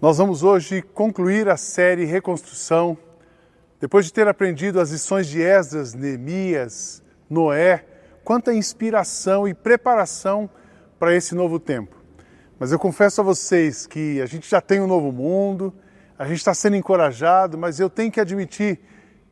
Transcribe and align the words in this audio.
Nós 0.00 0.16
vamos 0.16 0.42
hoje 0.42 0.80
concluir 0.80 1.46
a 1.50 1.58
série 1.58 2.06
Reconstrução, 2.06 2.96
depois 3.78 4.06
de 4.06 4.12
ter 4.14 4.26
aprendido 4.26 4.80
as 4.80 4.90
lições 4.90 5.26
de 5.26 5.42
Esdras, 5.42 5.92
Neemias, 5.92 7.02
Noé, 7.28 7.84
quanta 8.24 8.54
inspiração 8.54 9.46
e 9.46 9.52
preparação 9.52 10.48
para 10.98 11.14
esse 11.14 11.34
novo 11.34 11.60
tempo. 11.60 11.94
Mas 12.58 12.72
eu 12.72 12.78
confesso 12.78 13.20
a 13.20 13.24
vocês 13.24 13.86
que 13.86 14.22
a 14.22 14.24
gente 14.24 14.48
já 14.48 14.58
tem 14.58 14.80
um 14.80 14.86
novo 14.86 15.12
mundo, 15.12 15.70
a 16.18 16.24
gente 16.24 16.38
está 16.38 16.54
sendo 16.54 16.76
encorajado, 16.76 17.58
mas 17.58 17.78
eu 17.78 17.90
tenho 17.90 18.10
que 18.10 18.22
admitir 18.22 18.80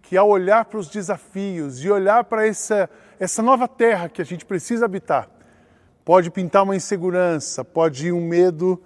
que 0.03 0.19
ao 0.19 0.29
olhar 0.29 0.67
para 0.67 0.79
os 0.79 0.89
desafios 0.89 1.83
e 1.83 1.89
olhar 1.89 2.25
para 2.25 2.47
essa, 2.47 2.91
essa 3.19 3.43
nova 3.43 3.67
terra 3.67 4.11
que 4.11 4.21
a 4.21 4.25
gente 4.25 4.45
precisa 4.45 4.85
habitar, 4.85 5.31
pode 6.05 6.31
pintar 6.31 6.63
uma 6.63 6.77
insegurança, 6.77 7.65
pode 7.65 8.09
ir 8.09 8.13
um 8.13 8.21
medo 8.21 8.79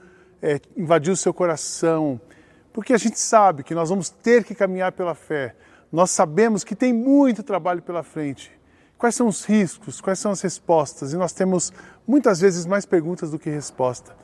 é, 0.42 0.60
invadir 0.77 1.12
o 1.12 1.16
seu 1.16 1.32
coração, 1.32 2.20
porque 2.73 2.92
a 2.92 2.98
gente 2.98 3.19
sabe 3.19 3.62
que 3.62 3.74
nós 3.74 3.88
vamos 3.88 4.10
ter 4.10 4.42
que 4.42 4.55
caminhar 4.55 4.92
pela 4.92 5.14
fé. 5.14 5.55
Nós 5.91 6.10
sabemos 6.10 6.64
que 6.64 6.74
tem 6.74 6.92
muito 6.92 7.42
trabalho 7.42 7.80
pela 7.80 8.02
frente. 8.02 8.50
Quais 8.98 9.14
são 9.14 9.28
os 9.28 9.45
riscos? 9.45 10.00
Quais 10.00 10.19
são 10.19 10.33
as 10.33 10.41
respostas? 10.41 11.12
E 11.12 11.16
nós 11.16 11.33
temos 11.33 11.73
muitas 12.06 12.41
vezes 12.41 12.66
mais 12.66 12.84
perguntas 12.84 13.30
do 13.30 13.38
que 13.38 13.50
resposta. 13.50 14.16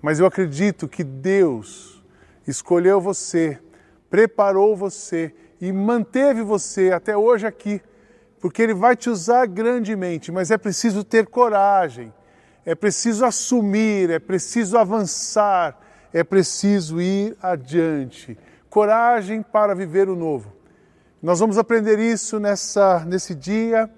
Mas 0.00 0.20
eu 0.20 0.26
acredito 0.26 0.88
que 0.88 1.02
Deus 1.02 2.02
escolheu 2.46 3.00
você, 3.00 3.58
preparou 4.08 4.76
você 4.76 5.34
e 5.60 5.72
manteve 5.72 6.42
você 6.42 6.92
até 6.92 7.16
hoje 7.16 7.46
aqui, 7.46 7.82
porque 8.40 8.62
Ele 8.62 8.74
vai 8.74 8.94
te 8.94 9.10
usar 9.10 9.46
grandemente, 9.46 10.30
mas 10.30 10.50
é 10.50 10.58
preciso 10.58 11.02
ter 11.02 11.26
coragem 11.26 12.12
é 12.66 12.74
preciso 12.74 13.24
assumir, 13.24 14.10
é 14.10 14.18
preciso 14.18 14.76
avançar, 14.76 15.78
é 16.12 16.24
preciso 16.24 17.00
ir 17.00 17.36
adiante. 17.40 18.36
Coragem 18.68 19.40
para 19.40 19.72
viver 19.72 20.08
o 20.08 20.16
novo. 20.16 20.52
Nós 21.22 21.38
vamos 21.38 21.58
aprender 21.58 22.00
isso 22.00 22.40
nessa, 22.40 23.04
nesse 23.04 23.36
dia, 23.36 23.88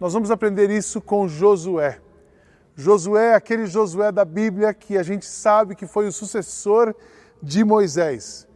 nós 0.00 0.12
vamos 0.12 0.32
aprender 0.32 0.70
isso 0.70 1.00
com 1.00 1.28
Josué. 1.28 2.00
Josué, 2.74 3.34
aquele 3.34 3.64
Josué 3.64 4.10
da 4.10 4.24
Bíblia 4.24 4.74
que 4.74 4.98
a 4.98 5.04
gente 5.04 5.24
sabe 5.24 5.76
que 5.76 5.86
foi 5.86 6.08
o 6.08 6.12
sucessor 6.12 6.94
de 7.40 7.64
Moisés. 7.64 8.46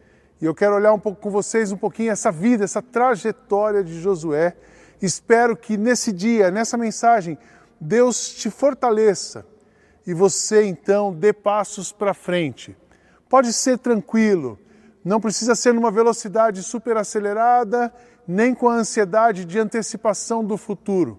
E 0.41 0.44
eu 0.46 0.54
quero 0.54 0.74
olhar 0.74 0.92
um 0.92 0.98
pouco 0.98 1.20
com 1.20 1.30
vocês 1.30 1.70
um 1.70 1.76
pouquinho 1.76 2.10
essa 2.10 2.32
vida, 2.32 2.64
essa 2.64 2.82
trajetória 2.82 3.84
de 3.84 4.00
Josué. 4.00 4.56
Espero 5.00 5.56
que 5.56 5.76
nesse 5.76 6.12
dia, 6.12 6.50
nessa 6.50 6.76
mensagem, 6.76 7.38
Deus 7.80 8.34
te 8.34 8.50
fortaleça, 8.50 9.46
e 10.06 10.14
você 10.14 10.64
então 10.64 11.12
dê 11.12 11.32
passos 11.32 11.92
para 11.92 12.14
frente. 12.14 12.76
Pode 13.28 13.52
ser 13.52 13.78
tranquilo, 13.78 14.58
não 15.04 15.20
precisa 15.20 15.54
ser 15.54 15.72
numa 15.72 15.90
velocidade 15.90 16.62
super 16.62 16.96
acelerada, 16.96 17.92
nem 18.26 18.54
com 18.54 18.68
a 18.68 18.74
ansiedade 18.74 19.44
de 19.44 19.58
antecipação 19.58 20.44
do 20.44 20.56
futuro, 20.56 21.18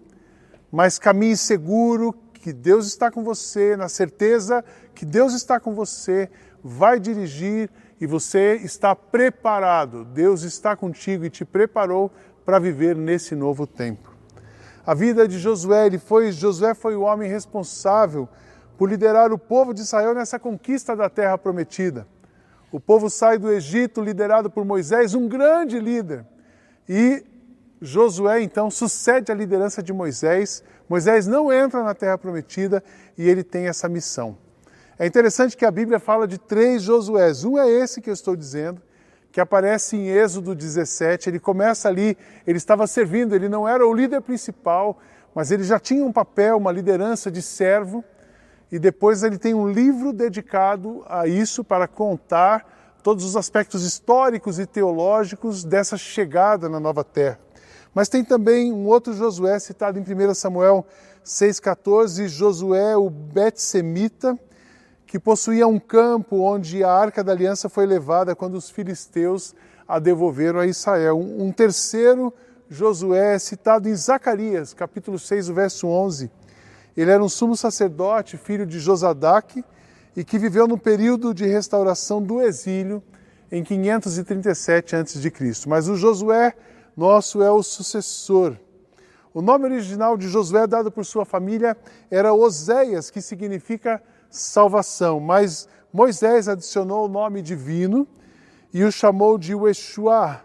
mas 0.72 1.00
caminhe 1.00 1.36
seguro 1.36 2.14
que 2.34 2.52
Deus 2.52 2.88
está 2.88 3.12
com 3.12 3.24
você, 3.24 3.76
na 3.76 3.88
certeza 3.88 4.64
que 4.96 5.06
Deus 5.06 5.34
está 5.34 5.60
com 5.60 5.74
você, 5.74 6.30
vai 6.64 7.00
dirigir 7.00 7.70
e 8.00 8.08
você 8.08 8.56
está 8.64 8.96
preparado. 8.96 10.04
Deus 10.04 10.42
está 10.42 10.76
contigo 10.76 11.24
e 11.24 11.30
te 11.30 11.46
preparou 11.46 12.12
para 12.44 12.58
viver 12.58 12.96
nesse 12.96 13.36
novo 13.36 13.68
tempo. 13.68 14.12
A 14.86 14.96
vida 14.96 15.28
de 15.28 15.38
Josué, 15.38 15.86
ele 15.86 16.00
foi, 16.00 16.32
Josué 16.32 16.74
foi 16.74 16.96
o 16.96 17.02
homem 17.02 17.30
responsável 17.30 18.28
por 18.82 18.90
liderar 18.90 19.32
o 19.32 19.38
povo 19.38 19.76
de 19.76 19.82
Israel 19.82 20.16
nessa 20.16 20.40
conquista 20.40 20.96
da 20.96 21.08
terra 21.08 21.38
prometida. 21.38 22.08
O 22.72 22.80
povo 22.80 23.12
sai 23.12 23.38
do 23.38 23.52
Egito 23.52 24.02
liderado 24.02 24.50
por 24.50 24.66
Moisés, 24.66 25.14
um 25.14 25.28
grande 25.28 25.80
líder. 25.80 26.26
E 26.90 27.24
Josué 27.80 28.42
então 28.42 28.72
sucede 28.72 29.32
a 29.32 29.36
liderança 29.36 29.84
de 29.84 29.94
Moisés. 29.94 30.64
Moisés 30.90 31.28
não 31.28 31.54
entra 31.54 31.84
na 31.84 31.94
terra 31.94 32.18
prometida 32.18 32.84
e 33.16 33.30
ele 33.30 33.44
tem 33.44 33.68
essa 33.68 33.88
missão. 33.88 34.36
É 34.98 35.06
interessante 35.06 35.56
que 35.56 35.64
a 35.64 35.70
Bíblia 35.70 36.00
fala 36.00 36.28
de 36.28 36.40
três 36.40 36.82
Josués. 36.82 37.46
Um 37.46 37.60
é 37.60 37.70
esse 37.70 38.02
que 38.02 38.10
eu 38.10 38.16
estou 38.16 38.36
dizendo, 38.36 38.82
que 39.32 39.40
aparece 39.40 39.96
em 39.96 40.08
Êxodo 40.08 40.56
17. 40.56 41.30
Ele 41.30 41.40
começa 41.40 41.88
ali, 41.88 42.18
ele 42.48 42.58
estava 42.58 42.88
servindo, 42.88 43.36
ele 43.36 43.48
não 43.48 43.68
era 43.68 43.86
o 43.86 43.94
líder 43.94 44.22
principal, 44.22 44.98
mas 45.36 45.52
ele 45.52 45.64
já 45.64 45.80
tinha 45.80 46.04
um 46.04 46.12
papel, 46.12 46.58
uma 46.58 46.72
liderança 46.72 47.30
de 47.30 47.44
servo 47.44 48.04
e 48.72 48.80
depois 48.80 49.22
ele 49.22 49.38
tem 49.38 49.54
um 49.54 49.70
livro 49.70 50.14
dedicado 50.14 51.04
a 51.08 51.28
isso 51.28 51.64
para 51.64 51.88
contar 51.88 52.98
todos 53.04 53.26
os 53.26 53.36
aspectos 53.36 53.84
históricos 53.84 54.60
e 54.60 54.66
teológicos 54.66 55.64
dessa 55.64 55.98
chegada 55.98 56.70
na 56.70 56.80
nova 56.80 57.04
terra. 57.04 57.40
Mas 57.94 58.08
tem 58.08 58.24
também 58.24 58.72
um 58.72 58.86
outro 58.86 59.14
Josué 59.14 59.60
citado 59.60 60.00
em 60.00 60.02
1 60.02 60.34
Samuel 60.34 60.86
6,14, 61.26 62.28
Josué, 62.28 62.96
o 62.96 63.10
Betsemita, 63.10 64.40
que 65.06 65.20
possuía 65.20 65.68
um 65.68 65.78
campo 65.78 66.38
onde 66.38 66.84
a 66.84 66.92
arca 66.92 67.22
da 67.22 67.34
aliança 67.34 67.68
foi 67.68 67.86
levada 67.86 68.34
quando 68.34 68.56
os 68.56 68.70
filisteus 68.70 69.54
a 69.86 70.00
devolveram 70.00 70.60
a 70.60 70.66
Israel. 70.66 71.20
Um 71.20 71.52
terceiro 71.52 72.34
Josué 72.70 73.38
citado 73.38 73.90
em 73.90 73.96
Zacarias, 73.96 74.74
capítulo 74.74 75.20
6, 75.20 75.50
verso 75.50 75.88
11, 75.88 76.32
ele 76.96 77.12
era 77.12 77.24
um 77.24 77.30
sumo 77.30 77.56
sacerdote, 77.56 78.38
filho 78.38 78.66
de 78.66 78.80
Josadaque, 78.80 79.64
e 80.16 80.24
que 80.24 80.38
viveu 80.38 80.68
no 80.68 80.78
período 80.78 81.34
de 81.34 81.46
restauração 81.46 82.22
do 82.22 82.42
exílio 82.42 83.02
em 83.52 83.64
537 83.64 84.96
a.C. 84.96 85.32
Mas 85.68 85.88
o 85.88 85.96
Josué 85.96 86.56
nosso 86.96 87.42
é 87.42 87.50
o 87.50 87.64
sucessor. 87.64 88.58
O 89.34 89.42
nome 89.42 89.66
original 89.66 90.18
de 90.18 90.28
Josué, 90.28 90.68
dado 90.68 90.92
por 90.92 91.06
sua 91.06 91.24
família, 91.24 91.78
era 92.10 92.34
Oséias, 92.34 93.10
que 93.10 93.22
significa 93.22 94.04
salvação, 94.30 95.20
mas 95.20 95.68
Moisés 95.92 96.48
adicionou 96.48 97.06
o 97.06 97.10
nome 97.10 97.42
divino 97.42 98.08
e 98.74 98.84
o 98.84 98.92
chamou 98.92 99.38
de 99.38 99.54
Yeshua, 99.54 100.42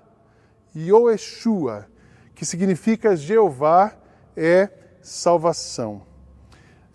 Yoeshua, 0.75 1.87
que 2.35 2.45
significa 2.45 3.17
Jeová 3.17 3.93
é 4.37 4.69
salvação. 5.01 6.03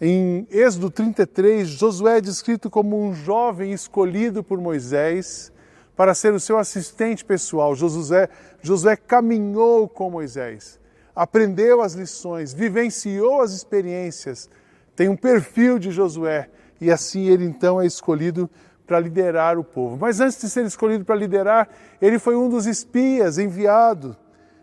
Em 0.04 0.48
Êxodo 0.50 0.90
33, 0.90 1.68
Josué 1.68 2.18
é 2.18 2.22
descrito 2.22 2.72
como 2.72 3.00
um 3.00 3.14
jovem 3.14 3.72
escolhido 3.72 4.44
por 4.44 4.60
Moisés 4.60 5.54
para 5.96 6.16
ser 6.16 6.34
o 6.34 6.40
seu 6.40 6.58
assistente 6.58 7.24
pessoal. 7.24 7.76
Josué, 7.76 8.28
Josué 8.64 8.96
caminhou 8.96 9.88
com 9.88 10.10
Moisés, 10.10 10.80
aprendeu 11.16 11.84
as 11.84 11.94
lições, 11.94 12.52
vivenciou 12.52 13.44
as 13.44 13.52
experiências, 13.52 14.50
tem 14.96 15.08
um 15.08 15.16
perfil 15.16 15.78
de 15.78 15.92
Josué 15.92 16.50
e 16.82 16.90
assim 16.90 17.28
ele 17.28 17.46
então 17.46 17.80
é 17.80 17.86
escolhido 17.86 18.50
para 18.88 19.00
liderar 19.00 19.60
o 19.60 19.64
povo. 19.64 19.98
Mas 19.98 20.20
antes 20.20 20.42
de 20.42 20.50
ser 20.50 20.66
escolhido 20.66 21.06
para 21.06 21.14
liderar, 21.14 21.70
ele 22.02 22.18
foi 22.18 22.36
um 22.36 22.50
dos 22.50 22.66
espias 22.66 23.38
enviado 23.38 24.18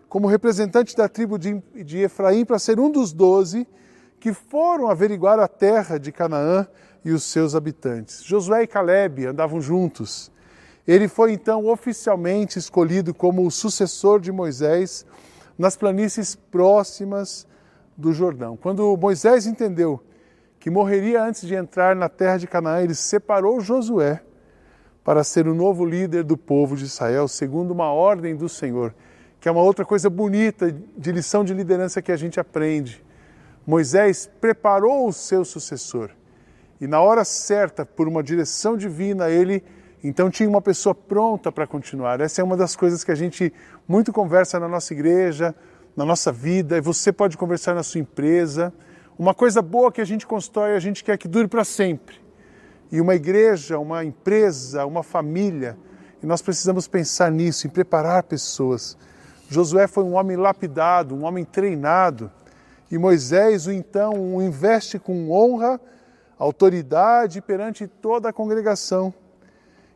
como 0.09 0.27
representante 0.27 0.97
da 0.97 1.09
tribo 1.09 1.39
de, 1.39 1.63
de 1.85 1.99
Efraim 1.99 2.45
para 2.45 2.59
ser 2.59 2.81
um 2.81 2.91
dos 2.91 3.13
doze 3.13 3.69
que 4.21 4.33
foram 4.33 4.89
averiguar 4.89 5.39
a 5.39 5.49
terra 5.49 5.99
de 5.99 6.11
Canaã 6.11 6.67
e 7.05 7.11
os 7.11 7.23
seus 7.25 7.55
habitantes. 7.55 8.23
Josué 8.25 8.63
e 8.63 8.67
Caleb 8.67 9.27
andavam 9.27 9.61
juntos. 9.61 10.31
Ele 10.87 11.07
foi 11.07 11.33
então 11.33 11.67
oficialmente 11.67 12.59
escolhido 12.59 13.15
como 13.15 13.47
o 13.47 13.51
sucessor 13.51 14.21
de 14.21 14.33
Moisés 14.33 15.05
nas 15.59 15.77
planícies 15.77 16.35
próximas 16.35 17.47
do 17.97 18.13
Jordão. 18.13 18.57
Quando 18.57 18.97
Moisés 18.97 19.47
entendeu 19.47 20.01
que 20.59 20.71
morreria 20.71 21.23
antes 21.23 21.47
de 21.47 21.55
entrar 21.55 21.95
na 21.95 22.09
terra 22.09 22.39
de 22.39 22.47
Canaã, 22.47 22.81
ele 22.83 22.95
separou 22.95 23.61
Josué 23.61 24.23
para 25.05 25.25
ser 25.25 25.49
o 25.49 25.55
novo 25.55 25.85
líder 25.85 26.23
do 26.23 26.37
povo 26.37 26.77
de 26.77 26.85
Israel, 26.85 27.29
segundo 27.29 27.71
uma 27.71 27.93
ordem 27.93 28.37
do 28.37 28.49
Senhor, 28.49 28.95
que 29.41 29.49
é 29.49 29.53
uma 29.53 29.63
outra 29.63 29.85
coisa 29.85 30.11
bonita 30.11 30.71
de 30.97 31.13
lição 31.13 31.45
de 31.45 31.55
liderança 31.55 32.03
que 32.03 32.13
a 32.13 32.17
gente 32.17 32.39
aprende. 32.39 33.03
Moisés 33.69 34.31
preparou 34.41 35.07
o 35.07 35.13
seu 35.13 35.45
sucessor 35.45 36.09
e, 36.81 36.87
na 36.87 37.03
hora 37.03 37.23
certa, 37.23 37.85
por 37.85 38.09
uma 38.09 38.23
direção 38.23 38.79
divina, 38.79 39.29
ele 39.29 39.63
então 40.03 40.31
tinha 40.31 40.49
uma 40.49 40.63
pessoa 40.63 40.95
pronta 40.95 41.53
para 41.53 41.67
continuar. 41.67 42.19
Essa 42.19 42.41
é 42.41 42.45
uma 42.45 42.57
das 42.57 42.75
coisas 42.75 43.05
que 43.05 43.11
a 43.11 43.15
gente 43.15 43.53
muito 43.87 44.11
conversa 44.11 44.59
na 44.59 44.67
nossa 44.67 44.95
igreja, 44.95 45.55
na 45.95 46.07
nossa 46.07 46.33
vida, 46.33 46.79
e 46.79 46.81
você 46.81 47.13
pode 47.13 47.37
conversar 47.37 47.75
na 47.75 47.83
sua 47.83 48.01
empresa. 48.01 48.73
Uma 49.19 49.35
coisa 49.35 49.61
boa 49.61 49.93
que 49.93 50.01
a 50.01 50.07
gente 50.07 50.27
constrói, 50.27 50.75
a 50.75 50.81
gente 50.81 51.05
quer 51.05 51.19
que 51.19 51.29
dure 51.29 51.47
para 51.47 51.63
sempre. 51.63 52.17
E 52.91 53.03
uma 53.03 53.15
igreja, 53.15 53.79
uma 53.79 54.03
empresa, 54.03 54.87
uma 54.87 55.03
família, 55.03 55.77
e 56.23 56.27
nós 56.27 56.41
precisamos 56.41 56.89
pensar 56.89 57.31
nisso, 57.31 57.67
em 57.67 57.71
preparar 57.71 58.23
pessoas. 58.23 58.97
Josué 59.51 59.87
foi 59.87 60.05
um 60.05 60.15
homem 60.15 60.39
lapidado, 60.39 61.15
um 61.15 61.25
homem 61.25 61.45
treinado 61.45 62.33
e 62.91 62.97
Moisés, 62.97 63.67
então, 63.67 64.37
o 64.37 64.43
investe 64.43 64.99
com 64.99 65.31
honra, 65.31 65.81
autoridade 66.39 67.43
perante 67.43 67.87
toda 67.87 68.29
a 68.29 68.33
congregação. 68.33 69.13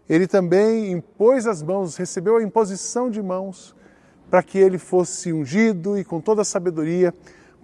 ele 0.08 0.26
também 0.26 0.90
impôs 0.92 1.46
as 1.46 1.62
mãos, 1.62 1.96
recebeu 1.96 2.36
a 2.36 2.42
imposição 2.42 3.08
de 3.08 3.22
mãos, 3.22 3.74
para 4.28 4.42
que 4.42 4.58
ele 4.58 4.78
fosse 4.78 5.32
ungido 5.32 5.96
e 5.96 6.04
com 6.04 6.20
toda 6.20 6.42
a 6.42 6.44
sabedoria 6.44 7.14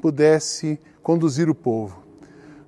pudesse 0.01 0.81
conduzir 1.03 1.51
o 1.51 1.55
povo. 1.55 2.03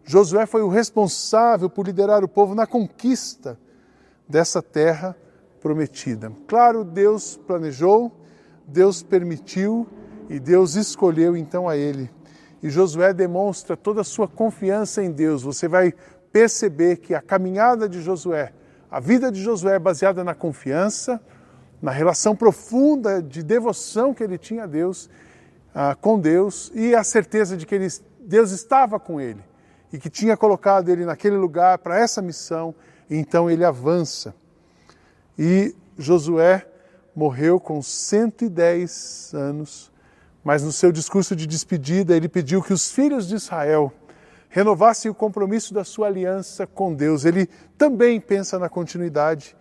Josué 0.05 0.45
foi 0.45 0.63
o 0.63 0.69
responsável 0.69 1.71
por 1.71 1.87
liderar 1.87 2.25
o 2.25 2.29
povo 2.29 2.55
na 2.55 2.67
conquista 2.67 3.59
dessa 4.29 4.61
terra 4.61 5.17
prometida. 5.61 6.33
Claro, 6.49 6.85
Deus 6.85 7.37
planejou, 7.47 8.11
Deus 8.67 9.03
permitiu 9.03 9.87
e 10.29 10.41
Deus 10.41 10.75
escolheu 10.75 11.37
então 11.37 11.69
a 11.69 11.77
ele. 11.77 12.11
E 12.63 12.69
Josué 12.69 13.13
demonstra 13.13 13.77
toda 13.77 14.03
a 14.03 14.05
sua 14.05 14.29
confiança 14.29 15.03
em 15.03 15.11
Deus. 15.11 15.43
Você 15.43 15.67
vai 15.67 15.95
perceber 16.33 16.97
que 16.97 17.15
a 17.15 17.21
caminhada 17.21 17.89
de 17.89 18.03
Josué, 18.03 18.53
a 18.91 19.01
vida 19.01 19.31
de 19.31 19.43
Josué 19.43 19.77
é 19.77 19.79
baseada 19.79 20.23
na 20.23 20.35
confiança, 20.35 21.21
na 21.81 21.91
relação 21.91 22.37
profunda 22.37 23.23
de 23.23 23.43
devoção 23.43 24.13
que 24.13 24.23
ele 24.23 24.37
tinha 24.37 24.65
a 24.65 24.67
Deus, 24.67 25.09
ah, 25.75 25.97
com 25.99 26.19
Deus 26.19 26.71
e 26.75 26.95
a 26.95 27.03
certeza 27.03 27.57
de 27.57 27.65
que 27.65 27.75
ele, 27.75 27.89
Deus 28.21 28.51
estava 28.51 28.99
com 29.01 29.21
ele 29.21 29.43
e 29.93 29.99
que 29.99 30.11
tinha 30.11 30.37
colocado 30.37 30.89
ele 30.89 31.05
naquele 31.05 31.37
lugar 31.37 31.79
para 31.79 31.99
essa 31.99 32.23
missão, 32.23 32.75
então 33.09 33.51
ele 33.51 33.65
avança. 33.65 34.35
E 35.39 35.75
Josué 35.99 36.67
morreu 37.15 37.59
com 37.59 37.83
110 37.83 39.33
anos, 39.35 39.90
mas 40.43 40.63
no 40.63 40.73
seu 40.73 40.91
discurso 40.91 41.37
de 41.37 41.47
despedida 41.47 42.17
ele 42.17 42.29
pediu 42.29 42.63
que 42.63 42.73
os 42.73 42.91
filhos 42.91 43.29
de 43.29 43.35
Israel 43.35 43.93
renovassem 44.49 45.11
o 45.11 45.15
compromisso 45.15 45.73
da 45.73 45.85
sua 45.85 46.09
aliança 46.09 46.67
com 46.67 46.93
Deus. 46.93 47.25
Ele 47.25 47.49
também 47.79 48.21
pensa 48.21 48.59
na 48.59 48.69
continuidade 48.69 49.57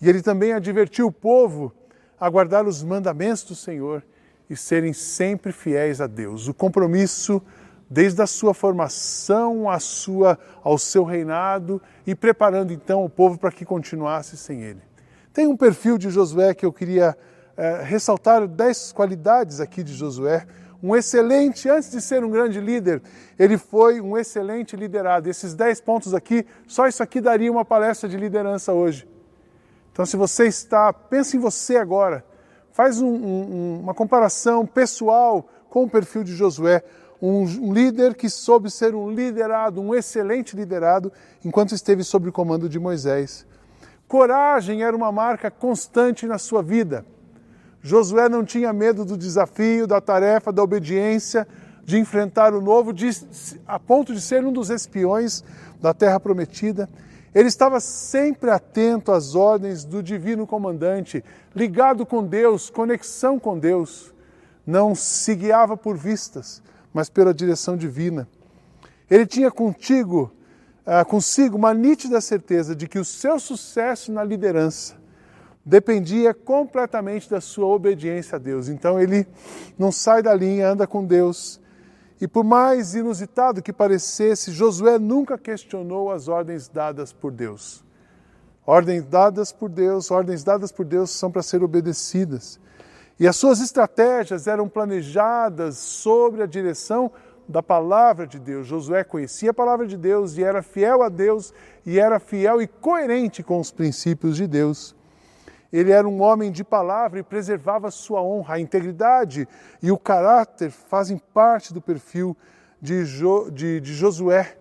e 0.00 0.08
ele 0.08 0.22
também 0.22 0.52
advertiu 0.52 1.06
o 1.06 1.12
povo 1.12 1.72
a 2.20 2.28
guardar 2.28 2.66
os 2.66 2.82
mandamentos 2.82 3.44
do 3.44 3.54
Senhor 3.54 4.02
e 4.48 4.56
serem 4.56 4.92
sempre 4.92 5.52
fiéis 5.52 6.00
a 6.00 6.06
Deus. 6.06 6.48
O 6.48 6.54
compromisso 6.54 7.42
desde 7.90 8.20
a 8.20 8.26
sua 8.26 8.52
formação 8.52 9.68
à 9.68 9.78
sua, 9.78 10.38
ao 10.62 10.76
seu 10.76 11.04
reinado 11.04 11.80
e 12.06 12.14
preparando 12.14 12.72
então 12.72 13.04
o 13.04 13.08
povo 13.08 13.38
para 13.38 13.50
que 13.50 13.64
continuasse 13.64 14.36
sem 14.36 14.62
ele. 14.62 14.82
Tem 15.32 15.46
um 15.46 15.56
perfil 15.56 15.96
de 15.96 16.10
Josué 16.10 16.54
que 16.54 16.66
eu 16.66 16.72
queria 16.72 17.16
é, 17.58 17.82
ressaltar 17.82 18.46
dez 18.46 18.92
qualidades 18.92 19.60
aqui 19.60 19.82
de 19.82 19.92
Josué. 19.92 20.46
Um 20.80 20.94
excelente, 20.94 21.68
antes 21.68 21.90
de 21.90 22.00
ser 22.00 22.24
um 22.24 22.30
grande 22.30 22.60
líder, 22.60 23.02
ele 23.36 23.58
foi 23.58 24.00
um 24.00 24.16
excelente 24.16 24.76
liderado. 24.76 25.28
Esses 25.28 25.52
dez 25.52 25.80
pontos 25.80 26.14
aqui, 26.14 26.46
só 26.68 26.86
isso 26.86 27.02
aqui 27.02 27.20
daria 27.20 27.50
uma 27.50 27.64
palestra 27.64 28.08
de 28.08 28.16
liderança 28.16 28.72
hoje. 28.72 29.08
Então, 29.92 30.06
se 30.06 30.16
você 30.16 30.46
está, 30.46 30.92
pense 30.92 31.36
em 31.36 31.40
você 31.40 31.76
agora, 31.76 32.24
faz 32.70 33.02
um, 33.02 33.08
um, 33.08 33.80
uma 33.80 33.92
comparação 33.92 34.64
pessoal 34.64 35.48
com 35.68 35.82
o 35.82 35.90
perfil 35.90 36.22
de 36.22 36.32
Josué 36.36 36.84
um 37.20 37.72
líder 37.72 38.14
que 38.14 38.30
soube 38.30 38.70
ser 38.70 38.94
um 38.94 39.10
liderado, 39.10 39.80
um 39.80 39.92
excelente 39.92 40.54
liderado, 40.54 41.12
enquanto 41.44 41.74
esteve 41.74 42.04
sob 42.04 42.28
o 42.28 42.32
comando 42.32 42.68
de 42.68 42.78
Moisés. 42.78 43.44
Coragem 44.06 44.84
era 44.84 44.96
uma 44.96 45.10
marca 45.10 45.50
constante 45.50 46.26
na 46.26 46.38
sua 46.38 46.62
vida. 46.62 47.04
Josué 47.82 48.28
não 48.28 48.44
tinha 48.44 48.72
medo 48.72 49.04
do 49.04 49.16
desafio, 49.16 49.86
da 49.86 50.00
tarefa, 50.00 50.52
da 50.52 50.62
obediência, 50.62 51.46
de 51.84 51.98
enfrentar 51.98 52.52
o 52.52 52.60
novo, 52.60 52.92
de, 52.92 53.08
a 53.66 53.78
ponto 53.78 54.12
de 54.12 54.20
ser 54.20 54.44
um 54.44 54.52
dos 54.52 54.68
espiões 54.68 55.42
da 55.80 55.94
terra 55.94 56.20
prometida. 56.20 56.88
Ele 57.34 57.48
estava 57.48 57.78
sempre 57.80 58.50
atento 58.50 59.12
às 59.12 59.34
ordens 59.34 59.84
do 59.84 60.02
divino 60.02 60.46
comandante, 60.46 61.24
ligado 61.54 62.04
com 62.04 62.24
Deus, 62.24 62.68
conexão 62.68 63.38
com 63.38 63.58
Deus. 63.58 64.12
Não 64.66 64.94
se 64.94 65.34
guiava 65.34 65.76
por 65.76 65.96
vistas, 65.96 66.62
mas 66.92 67.08
pela 67.08 67.32
direção 67.32 67.76
divina. 67.76 68.28
Ele 69.08 69.24
tinha 69.24 69.50
contigo, 69.50 70.30
uh, 70.84 71.06
consigo 71.06 71.56
uma 71.56 71.72
nítida 71.72 72.20
certeza 72.20 72.74
de 72.74 72.86
que 72.86 72.98
o 72.98 73.04
seu 73.04 73.38
sucesso 73.38 74.12
na 74.12 74.24
liderança 74.24 74.97
dependia 75.68 76.32
completamente 76.32 77.28
da 77.28 77.42
sua 77.42 77.66
obediência 77.66 78.36
a 78.36 78.38
Deus. 78.38 78.70
Então 78.70 78.98
ele 78.98 79.26
não 79.78 79.92
sai 79.92 80.22
da 80.22 80.34
linha, 80.34 80.70
anda 80.70 80.86
com 80.86 81.04
Deus. 81.04 81.60
E 82.18 82.26
por 82.26 82.42
mais 82.42 82.94
inusitado 82.94 83.62
que 83.62 83.72
parecesse, 83.72 84.50
Josué 84.50 84.98
nunca 84.98 85.36
questionou 85.36 86.10
as 86.10 86.26
ordens 86.26 86.68
dadas 86.68 87.12
por 87.12 87.30
Deus. 87.30 87.84
Ordens 88.66 89.04
dadas 89.04 89.52
por 89.52 89.68
Deus, 89.68 90.10
ordens 90.10 90.42
dadas 90.42 90.72
por 90.72 90.86
Deus 90.86 91.10
são 91.10 91.30
para 91.30 91.42
ser 91.42 91.62
obedecidas. 91.62 92.58
E 93.20 93.28
as 93.28 93.36
suas 93.36 93.60
estratégias 93.60 94.46
eram 94.46 94.70
planejadas 94.70 95.76
sobre 95.76 96.42
a 96.42 96.46
direção 96.46 97.12
da 97.46 97.62
palavra 97.62 98.26
de 98.26 98.38
Deus. 98.38 98.66
Josué 98.66 99.04
conhecia 99.04 99.50
a 99.50 99.54
palavra 99.54 99.86
de 99.86 99.98
Deus 99.98 100.38
e 100.38 100.42
era 100.42 100.62
fiel 100.62 101.02
a 101.02 101.10
Deus 101.10 101.52
e 101.84 101.98
era 101.98 102.18
fiel 102.18 102.62
e 102.62 102.66
coerente 102.66 103.42
com 103.42 103.60
os 103.60 103.70
princípios 103.70 104.34
de 104.34 104.46
Deus. 104.46 104.96
Ele 105.72 105.92
era 105.92 106.08
um 106.08 106.22
homem 106.22 106.50
de 106.50 106.64
palavra 106.64 107.18
e 107.18 107.22
preservava 107.22 107.90
sua 107.90 108.22
honra. 108.22 108.54
A 108.54 108.60
integridade 108.60 109.46
e 109.82 109.90
o 109.90 109.98
caráter 109.98 110.70
fazem 110.70 111.18
parte 111.32 111.74
do 111.74 111.80
perfil 111.80 112.36
de, 112.80 113.04
jo, 113.04 113.50
de, 113.50 113.80
de 113.80 113.94
Josué. 113.94 114.56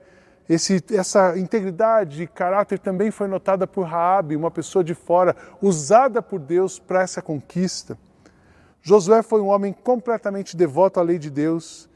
Esse, 0.49 0.83
essa 0.91 1.37
integridade 1.37 2.23
e 2.23 2.27
caráter 2.27 2.79
também 2.79 3.11
foi 3.11 3.27
notada 3.27 3.67
por 3.67 3.83
Raabe, 3.83 4.35
uma 4.35 4.51
pessoa 4.51 4.83
de 4.83 4.93
fora, 4.93 5.35
usada 5.61 6.21
por 6.21 6.39
Deus 6.39 6.79
para 6.79 7.01
essa 7.01 7.21
conquista. 7.21 7.97
Josué 8.81 9.21
foi 9.21 9.41
um 9.41 9.47
homem 9.47 9.73
completamente 9.73 10.55
devoto 10.55 10.99
à 10.99 11.03
lei 11.03 11.19
de 11.19 11.29
Deus. 11.29 11.89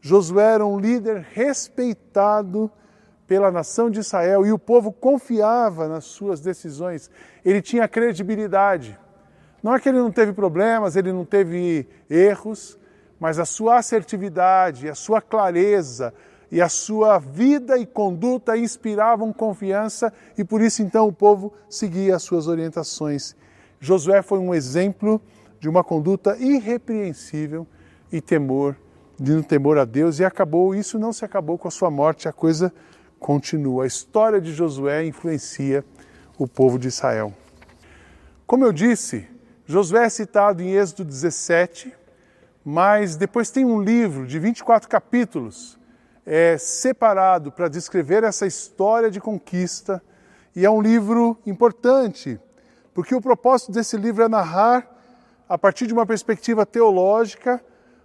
Josué 0.00 0.54
era 0.54 0.66
um 0.66 0.78
líder 0.78 1.26
respeitado 1.32 2.70
pela 3.26 3.50
nação 3.50 3.90
de 3.90 4.00
Israel 4.00 4.44
e 4.44 4.52
o 4.52 4.58
povo 4.58 4.92
confiava 4.92 5.88
nas 5.88 6.04
suas 6.04 6.40
decisões. 6.40 7.10
Ele 7.44 7.62
tinha 7.62 7.88
credibilidade. 7.88 8.98
Não 9.62 9.74
é 9.74 9.80
que 9.80 9.88
ele 9.88 9.98
não 9.98 10.10
teve 10.10 10.32
problemas, 10.32 10.94
ele 10.94 11.12
não 11.12 11.24
teve 11.24 11.88
erros, 12.08 12.78
mas 13.18 13.38
a 13.38 13.44
sua 13.44 13.78
assertividade, 13.78 14.88
a 14.88 14.94
sua 14.94 15.22
clareza 15.22 16.12
e 16.50 16.60
a 16.60 16.68
sua 16.68 17.18
vida 17.18 17.78
e 17.78 17.86
conduta 17.86 18.56
inspiravam 18.56 19.32
confiança 19.32 20.12
e 20.36 20.44
por 20.44 20.60
isso 20.60 20.82
então 20.82 21.08
o 21.08 21.12
povo 21.12 21.52
seguia 21.68 22.16
as 22.16 22.22
suas 22.22 22.46
orientações. 22.46 23.34
Josué 23.80 24.22
foi 24.22 24.38
um 24.38 24.54
exemplo 24.54 25.20
de 25.58 25.68
uma 25.68 25.82
conduta 25.82 26.36
irrepreensível 26.38 27.66
e 28.12 28.20
temor, 28.20 28.76
de 29.18 29.42
temor 29.42 29.78
a 29.78 29.84
Deus, 29.84 30.18
e 30.18 30.24
acabou, 30.24 30.74
isso 30.74 30.98
não 30.98 31.12
se 31.12 31.24
acabou 31.24 31.56
com 31.56 31.68
a 31.68 31.70
sua 31.70 31.90
morte, 31.90 32.28
a 32.28 32.32
coisa 32.32 32.72
continua. 33.24 33.84
A 33.84 33.86
história 33.86 34.38
de 34.38 34.52
Josué 34.52 35.06
influencia 35.06 35.82
o 36.38 36.46
povo 36.46 36.78
de 36.78 36.88
Israel. 36.88 37.32
Como 38.46 38.66
eu 38.66 38.70
disse, 38.70 39.26
Josué 39.64 40.04
é 40.04 40.08
citado 40.10 40.62
em 40.62 40.72
Êxodo 40.72 41.06
17, 41.06 41.90
mas 42.62 43.16
depois 43.16 43.50
tem 43.50 43.64
um 43.64 43.80
livro 43.80 44.26
de 44.26 44.38
24 44.38 44.86
capítulos 44.90 45.78
é, 46.26 46.58
separado 46.58 47.50
para 47.50 47.66
descrever 47.66 48.24
essa 48.24 48.46
história 48.46 49.10
de 49.10 49.22
conquista, 49.22 50.02
e 50.54 50.66
é 50.66 50.68
um 50.68 50.82
livro 50.82 51.38
importante, 51.46 52.38
porque 52.92 53.14
o 53.14 53.22
propósito 53.22 53.72
desse 53.72 53.96
livro 53.96 54.22
é 54.22 54.28
narrar 54.28 54.86
a 55.48 55.56
partir 55.56 55.86
de 55.86 55.94
uma 55.94 56.04
perspectiva 56.04 56.66
teológica, 56.66 57.58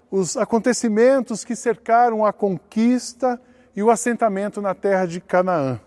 os 0.10 0.38
acontecimentos 0.38 1.44
que 1.44 1.58
cercaram 1.58 2.26
a 2.26 2.32
conquista 2.32 3.38
e 3.76 3.84
o 3.84 3.90
assentamento 3.90 4.62
na 4.62 4.74
terra 4.74 5.06
de 5.06 5.22
Canaã. 5.22 5.80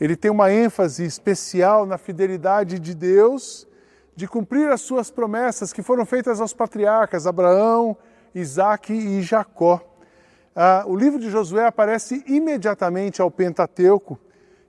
Ele 0.00 0.16
tem 0.16 0.30
uma 0.30 0.52
ênfase 0.52 1.04
especial 1.04 1.84
na 1.84 1.98
fidelidade 1.98 2.78
de 2.78 2.94
Deus 2.94 3.66
de 4.14 4.26
cumprir 4.26 4.68
as 4.70 4.80
suas 4.80 5.10
promessas 5.10 5.72
que 5.72 5.82
foram 5.82 6.04
feitas 6.04 6.40
aos 6.40 6.52
patriarcas 6.52 7.26
Abraão, 7.26 7.96
Isaac 8.34 8.92
e 8.92 9.22
Jacó. 9.22 9.80
Ah, 10.54 10.84
o 10.86 10.96
livro 10.96 11.20
de 11.20 11.30
Josué 11.30 11.66
aparece 11.66 12.24
imediatamente 12.26 13.22
ao 13.22 13.30
Pentateuco 13.30 14.18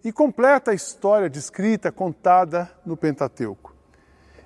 e 0.04 0.12
completa 0.12 0.72
a 0.72 0.74
história 0.74 1.30
descrita, 1.30 1.92
contada 1.92 2.72
no 2.86 2.96
Pentateuco. 2.96 3.76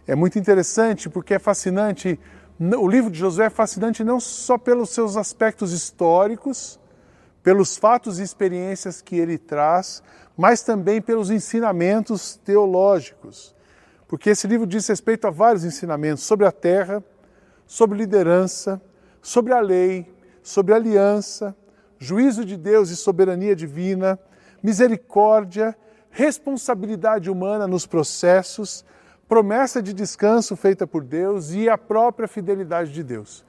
É 0.08 0.15
muito 0.15 0.38
interessante 0.38 1.10
porque 1.10 1.34
é 1.34 1.39
fascinante. 1.39 2.20
O 2.60 2.88
livro 2.88 3.10
de 3.10 3.20
Josué 3.20 3.46
é 3.46 3.50
fascinante 3.50 4.03
não 4.03 4.20
só 4.20 4.58
pelos 4.58 4.89
seus 4.89 5.17
aspectos 5.17 5.72
históricos, 5.74 6.79
pelos 7.43 7.77
fatos 7.77 8.19
e 8.19 8.23
experiências 8.23 9.01
que 9.01 9.17
ele 9.17 9.38
traz, 9.38 10.01
mas 10.35 10.63
também 10.63 11.01
pelos 11.01 11.29
ensinamentos 11.29 12.38
teológicos. 12.38 13.53
Porque 14.07 14.29
esse 14.29 14.47
livro 14.47 14.65
diz 14.65 14.88
respeito 14.88 15.27
a 15.27 15.29
vários 15.29 15.65
ensinamentos 15.65 16.23
sobre 16.23 16.47
a 16.47 16.51
terra, 16.51 17.03
sobre 17.67 17.97
liderança, 17.97 18.81
sobre 19.21 19.53
a 19.53 19.59
lei, 19.59 20.12
sobre 20.41 20.73
aliança, 20.73 21.55
juízo 22.00 22.45
de 22.45 22.57
Deus 22.57 22.89
e 22.89 22.95
soberania 22.95 23.55
divina, 23.55 24.17
misericórdia, 24.62 25.75
responsabilidade 26.09 27.29
humana 27.29 27.67
nos 27.67 27.85
processos, 27.85 28.85
promessa 29.27 29.81
de 29.81 29.93
descanso 29.93 30.55
feita 30.55 30.85
por 30.85 31.03
Deus 31.03 31.51
e 31.51 31.67
a 31.67 31.77
própria 31.77 32.27
fidelidade 32.27 32.93
de 32.93 33.03
Deus. 33.03 33.45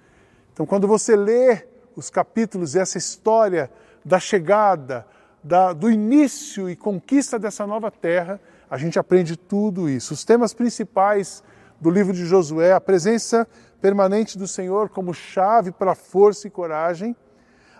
Então, 0.52 0.64
quando 0.64 0.88
você 0.88 1.14
lê 1.14 1.66
os 1.96 2.10
capítulos 2.10 2.74
e 2.74 2.78
essa 2.78 2.98
história 2.98 3.70
da 4.04 4.20
chegada, 4.20 5.06
da, 5.42 5.72
do 5.72 5.90
início 5.90 6.68
e 6.68 6.76
conquista 6.76 7.38
dessa 7.38 7.66
nova 7.66 7.90
terra, 7.90 8.40
a 8.70 8.78
gente 8.78 8.98
aprende 8.98 9.36
tudo 9.36 9.88
isso. 9.88 10.14
Os 10.14 10.24
temas 10.24 10.52
principais 10.52 11.42
do 11.80 11.90
livro 11.90 12.12
de 12.12 12.24
Josué, 12.24 12.72
a 12.72 12.80
presença 12.80 13.46
permanente 13.80 14.38
do 14.38 14.48
Senhor 14.48 14.88
como 14.88 15.12
chave 15.12 15.70
para 15.70 15.94
força 15.94 16.46
e 16.46 16.50
coragem, 16.50 17.14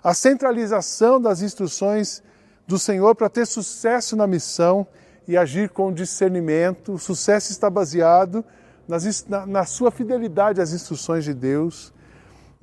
a 0.02 0.12
centralização 0.12 1.18
das 1.18 1.40
instruções 1.40 2.22
do 2.66 2.78
Senhor 2.78 3.14
para 3.14 3.30
ter 3.30 3.46
sucesso 3.46 4.14
na 4.14 4.26
missão 4.26 4.86
e 5.26 5.36
agir 5.36 5.70
com 5.70 5.92
discernimento. 5.92 6.92
O 6.92 6.98
sucesso 6.98 7.50
está 7.50 7.70
baseado 7.70 8.44
nas, 8.86 9.26
na, 9.26 9.46
na 9.46 9.64
sua 9.64 9.90
fidelidade 9.90 10.60
às 10.60 10.72
instruções 10.72 11.24
de 11.24 11.32
Deus. 11.32 11.93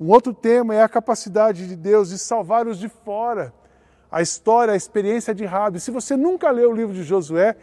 Um 0.02 0.10
outro 0.10 0.34
tema 0.34 0.74
é 0.74 0.82
a 0.82 0.88
capacidade 0.88 1.68
de 1.68 1.76
Deus 1.76 2.08
de 2.08 2.18
salvar 2.18 2.66
os 2.66 2.76
de 2.76 2.88
fora. 2.88 3.54
A 4.10 4.20
história, 4.20 4.74
a 4.74 4.76
experiência 4.76 5.32
de 5.32 5.44
Rabi. 5.44 5.78
Se 5.78 5.92
você 5.92 6.16
nunca 6.16 6.50
leu 6.50 6.72
o 6.72 6.74
livro 6.74 6.92
de 6.92 7.04
Josué, 7.04 7.56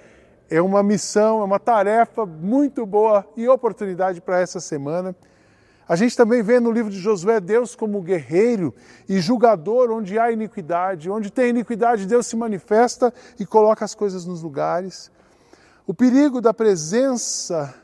é 0.50 0.62
uma 0.62 0.81
missão, 0.81 1.41
é 1.41 1.43
uma 1.43 1.60
tarefa 1.60 2.25
muito 2.25 2.86
boa 2.86 3.27
e 3.36 3.46
oportunidade 3.50 4.22
para 4.22 4.39
essa 4.39 4.62
semana. 4.62 5.13
A 5.86 5.98
gente 5.98 6.15
também 6.15 6.41
vê 6.41 6.62
no 6.62 6.72
livro 6.72 6.89
de 6.89 6.98
Josué 6.98 7.41
Deus 7.41 7.75
como 7.75 8.01
guerreiro 8.01 8.74
e 9.10 9.19
julgador 9.19 9.91
onde 9.91 10.17
há 10.17 10.31
iniquidade. 10.31 11.10
Onde 11.10 11.29
tem 11.29 11.50
iniquidade, 11.50 12.05
Deus 12.05 12.25
se 12.25 12.38
manifesta 12.38 13.13
e 13.38 13.46
coloca 13.46 13.84
as 13.84 13.93
coisas 13.93 14.25
nos 14.25 14.41
lugares. 14.41 15.12
O 15.86 15.93
perigo 15.93 16.39
da 16.39 16.53
presença, 16.53 17.75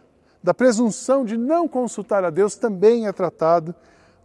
da 0.41 0.53
presunção 0.53 1.25
de 1.25 1.35
não 1.35 1.67
consultar 1.67 2.23
a 2.23 2.29
Deus 2.29 2.55
também 2.55 3.05
é 3.05 3.11
tratado 3.11 3.75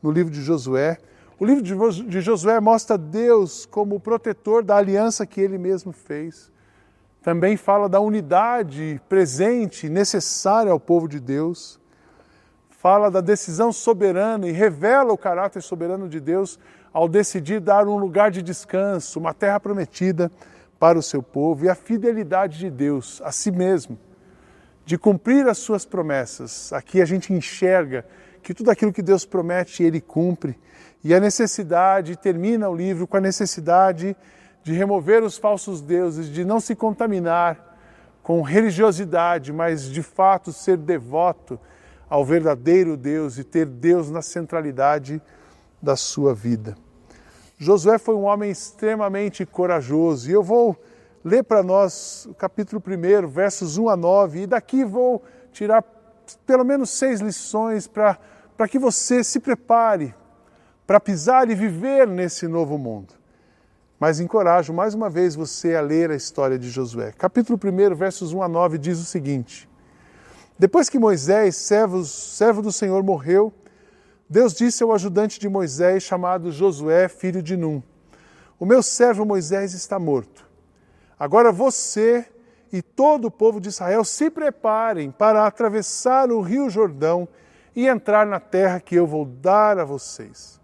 no 0.02 0.10
livro 0.10 0.32
de 0.32 0.42
Josué. 0.42 0.98
O 1.38 1.44
livro 1.44 1.62
de 1.62 2.20
Josué 2.20 2.60
mostra 2.60 2.98
Deus 2.98 3.66
como 3.66 3.96
o 3.96 4.00
protetor 4.00 4.62
da 4.62 4.76
aliança 4.76 5.26
que 5.26 5.40
ele 5.40 5.58
mesmo 5.58 5.92
fez. 5.92 6.50
Também 7.22 7.56
fala 7.56 7.88
da 7.88 8.00
unidade 8.00 9.00
presente, 9.08 9.88
necessária 9.88 10.72
ao 10.72 10.80
povo 10.80 11.08
de 11.08 11.20
Deus 11.20 11.80
fala 12.80 13.10
da 13.10 13.20
decisão 13.20 13.70
soberana 13.74 14.48
e 14.48 14.52
revela 14.52 15.12
o 15.12 15.18
caráter 15.18 15.60
soberano 15.60 16.08
de 16.08 16.18
Deus 16.18 16.58
ao 16.94 17.06
decidir 17.06 17.60
dar 17.60 17.86
um 17.86 17.98
lugar 17.98 18.30
de 18.30 18.40
descanso, 18.40 19.20
uma 19.20 19.34
terra 19.34 19.60
prometida 19.60 20.32
para 20.78 20.98
o 20.98 21.02
seu 21.02 21.22
povo 21.22 21.66
e 21.66 21.68
a 21.68 21.74
fidelidade 21.74 22.58
de 22.58 22.70
Deus 22.70 23.20
a 23.22 23.30
si 23.30 23.50
mesmo, 23.50 23.98
de 24.86 24.96
cumprir 24.96 25.46
as 25.46 25.58
suas 25.58 25.84
promessas. 25.84 26.72
Aqui 26.72 27.02
a 27.02 27.04
gente 27.04 27.34
enxerga 27.34 28.02
que 28.42 28.54
tudo 28.54 28.70
aquilo 28.70 28.92
que 28.92 29.02
Deus 29.02 29.24
promete, 29.24 29.82
ele 29.82 30.00
cumpre. 30.00 30.58
E 31.02 31.14
a 31.14 31.20
necessidade, 31.20 32.16
termina 32.16 32.68
o 32.68 32.74
livro 32.74 33.06
com 33.06 33.16
a 33.16 33.20
necessidade 33.20 34.16
de 34.62 34.72
remover 34.72 35.22
os 35.22 35.38
falsos 35.38 35.80
deuses, 35.80 36.28
de 36.28 36.44
não 36.44 36.60
se 36.60 36.74
contaminar 36.74 37.70
com 38.22 38.42
religiosidade, 38.42 39.52
mas 39.52 39.84
de 39.84 40.02
fato 40.02 40.52
ser 40.52 40.76
devoto 40.76 41.58
ao 42.08 42.24
verdadeiro 42.24 42.96
Deus 42.96 43.38
e 43.38 43.44
ter 43.44 43.66
Deus 43.66 44.10
na 44.10 44.20
centralidade 44.20 45.22
da 45.80 45.96
sua 45.96 46.34
vida. 46.34 46.76
Josué 47.56 47.98
foi 47.98 48.14
um 48.14 48.24
homem 48.24 48.50
extremamente 48.50 49.46
corajoso 49.46 50.28
e 50.28 50.32
eu 50.32 50.42
vou 50.42 50.76
ler 51.24 51.44
para 51.44 51.62
nós 51.62 52.26
o 52.26 52.34
capítulo 52.34 52.82
1, 52.84 53.28
versos 53.28 53.78
1 53.78 53.88
a 53.88 53.96
9, 53.96 54.42
e 54.42 54.46
daqui 54.46 54.84
vou 54.84 55.22
tirar 55.52 55.84
pelo 56.46 56.64
menos 56.64 56.90
seis 56.90 57.20
lições 57.20 57.86
para 57.86 58.18
que 58.68 58.78
você 58.78 59.22
se 59.22 59.40
prepare 59.40 60.14
para 60.86 61.00
pisar 61.00 61.48
e 61.50 61.54
viver 61.54 62.06
nesse 62.06 62.48
novo 62.48 62.76
mundo. 62.78 63.14
Mas 63.98 64.18
encorajo 64.18 64.72
mais 64.72 64.94
uma 64.94 65.10
vez 65.10 65.34
você 65.34 65.76
a 65.76 65.80
ler 65.80 66.10
a 66.10 66.16
história 66.16 66.58
de 66.58 66.70
Josué. 66.70 67.12
Capítulo 67.12 67.58
1, 67.62 67.94
versos 67.94 68.32
1 68.32 68.42
a 68.42 68.48
9 68.48 68.78
diz 68.78 68.98
o 68.98 69.04
seguinte: 69.04 69.70
depois 70.60 70.90
que 70.90 70.98
Moisés, 70.98 71.56
servo, 71.56 72.04
servo 72.04 72.60
do 72.60 72.70
Senhor, 72.70 73.02
morreu, 73.02 73.50
Deus 74.28 74.52
disse 74.52 74.82
ao 74.82 74.92
ajudante 74.92 75.40
de 75.40 75.48
Moisés, 75.48 76.02
chamado 76.02 76.52
Josué, 76.52 77.08
filho 77.08 77.42
de 77.42 77.56
Num: 77.56 77.82
O 78.58 78.66
meu 78.66 78.82
servo 78.82 79.24
Moisés 79.24 79.72
está 79.72 79.98
morto. 79.98 80.46
Agora 81.18 81.50
você 81.50 82.26
e 82.70 82.82
todo 82.82 83.24
o 83.24 83.30
povo 83.30 83.58
de 83.58 83.70
Israel 83.70 84.04
se 84.04 84.28
preparem 84.28 85.10
para 85.10 85.46
atravessar 85.46 86.30
o 86.30 86.42
rio 86.42 86.68
Jordão 86.68 87.26
e 87.80 87.88
entrar 87.88 88.26
na 88.26 88.38
terra 88.38 88.78
que 88.78 88.94
eu 88.94 89.06
vou 89.06 89.24
dar 89.24 89.78
a 89.78 89.84
vocês. 89.86 90.60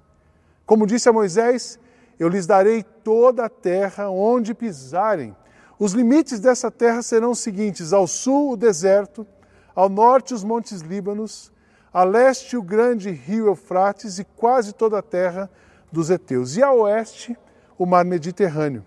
Como 0.66 0.86
disse 0.86 1.08
a 1.08 1.12
Moisés, 1.12 1.78
eu 2.18 2.28
lhes 2.28 2.46
darei 2.46 2.82
toda 2.82 3.46
a 3.46 3.48
terra 3.48 4.10
onde 4.10 4.52
pisarem. 4.52 5.34
Os 5.78 5.92
limites 5.92 6.40
dessa 6.40 6.70
terra 6.70 7.00
serão 7.00 7.30
os 7.30 7.38
seguintes: 7.38 7.94
ao 7.94 8.06
sul, 8.06 8.52
o 8.52 8.56
deserto 8.56 9.26
ao 9.74 9.88
norte 9.88 10.34
os 10.34 10.44
montes 10.44 10.80
Líbanos, 10.80 11.50
a 11.90 12.04
leste 12.04 12.54
o 12.54 12.62
grande 12.62 13.10
rio 13.10 13.46
Eufrates 13.46 14.18
e 14.18 14.24
quase 14.24 14.74
toda 14.74 14.98
a 14.98 15.02
terra 15.02 15.50
dos 15.90 16.10
heteus, 16.10 16.56
e 16.56 16.62
a 16.62 16.70
oeste 16.70 17.34
o 17.78 17.86
mar 17.86 18.04
Mediterrâneo. 18.04 18.84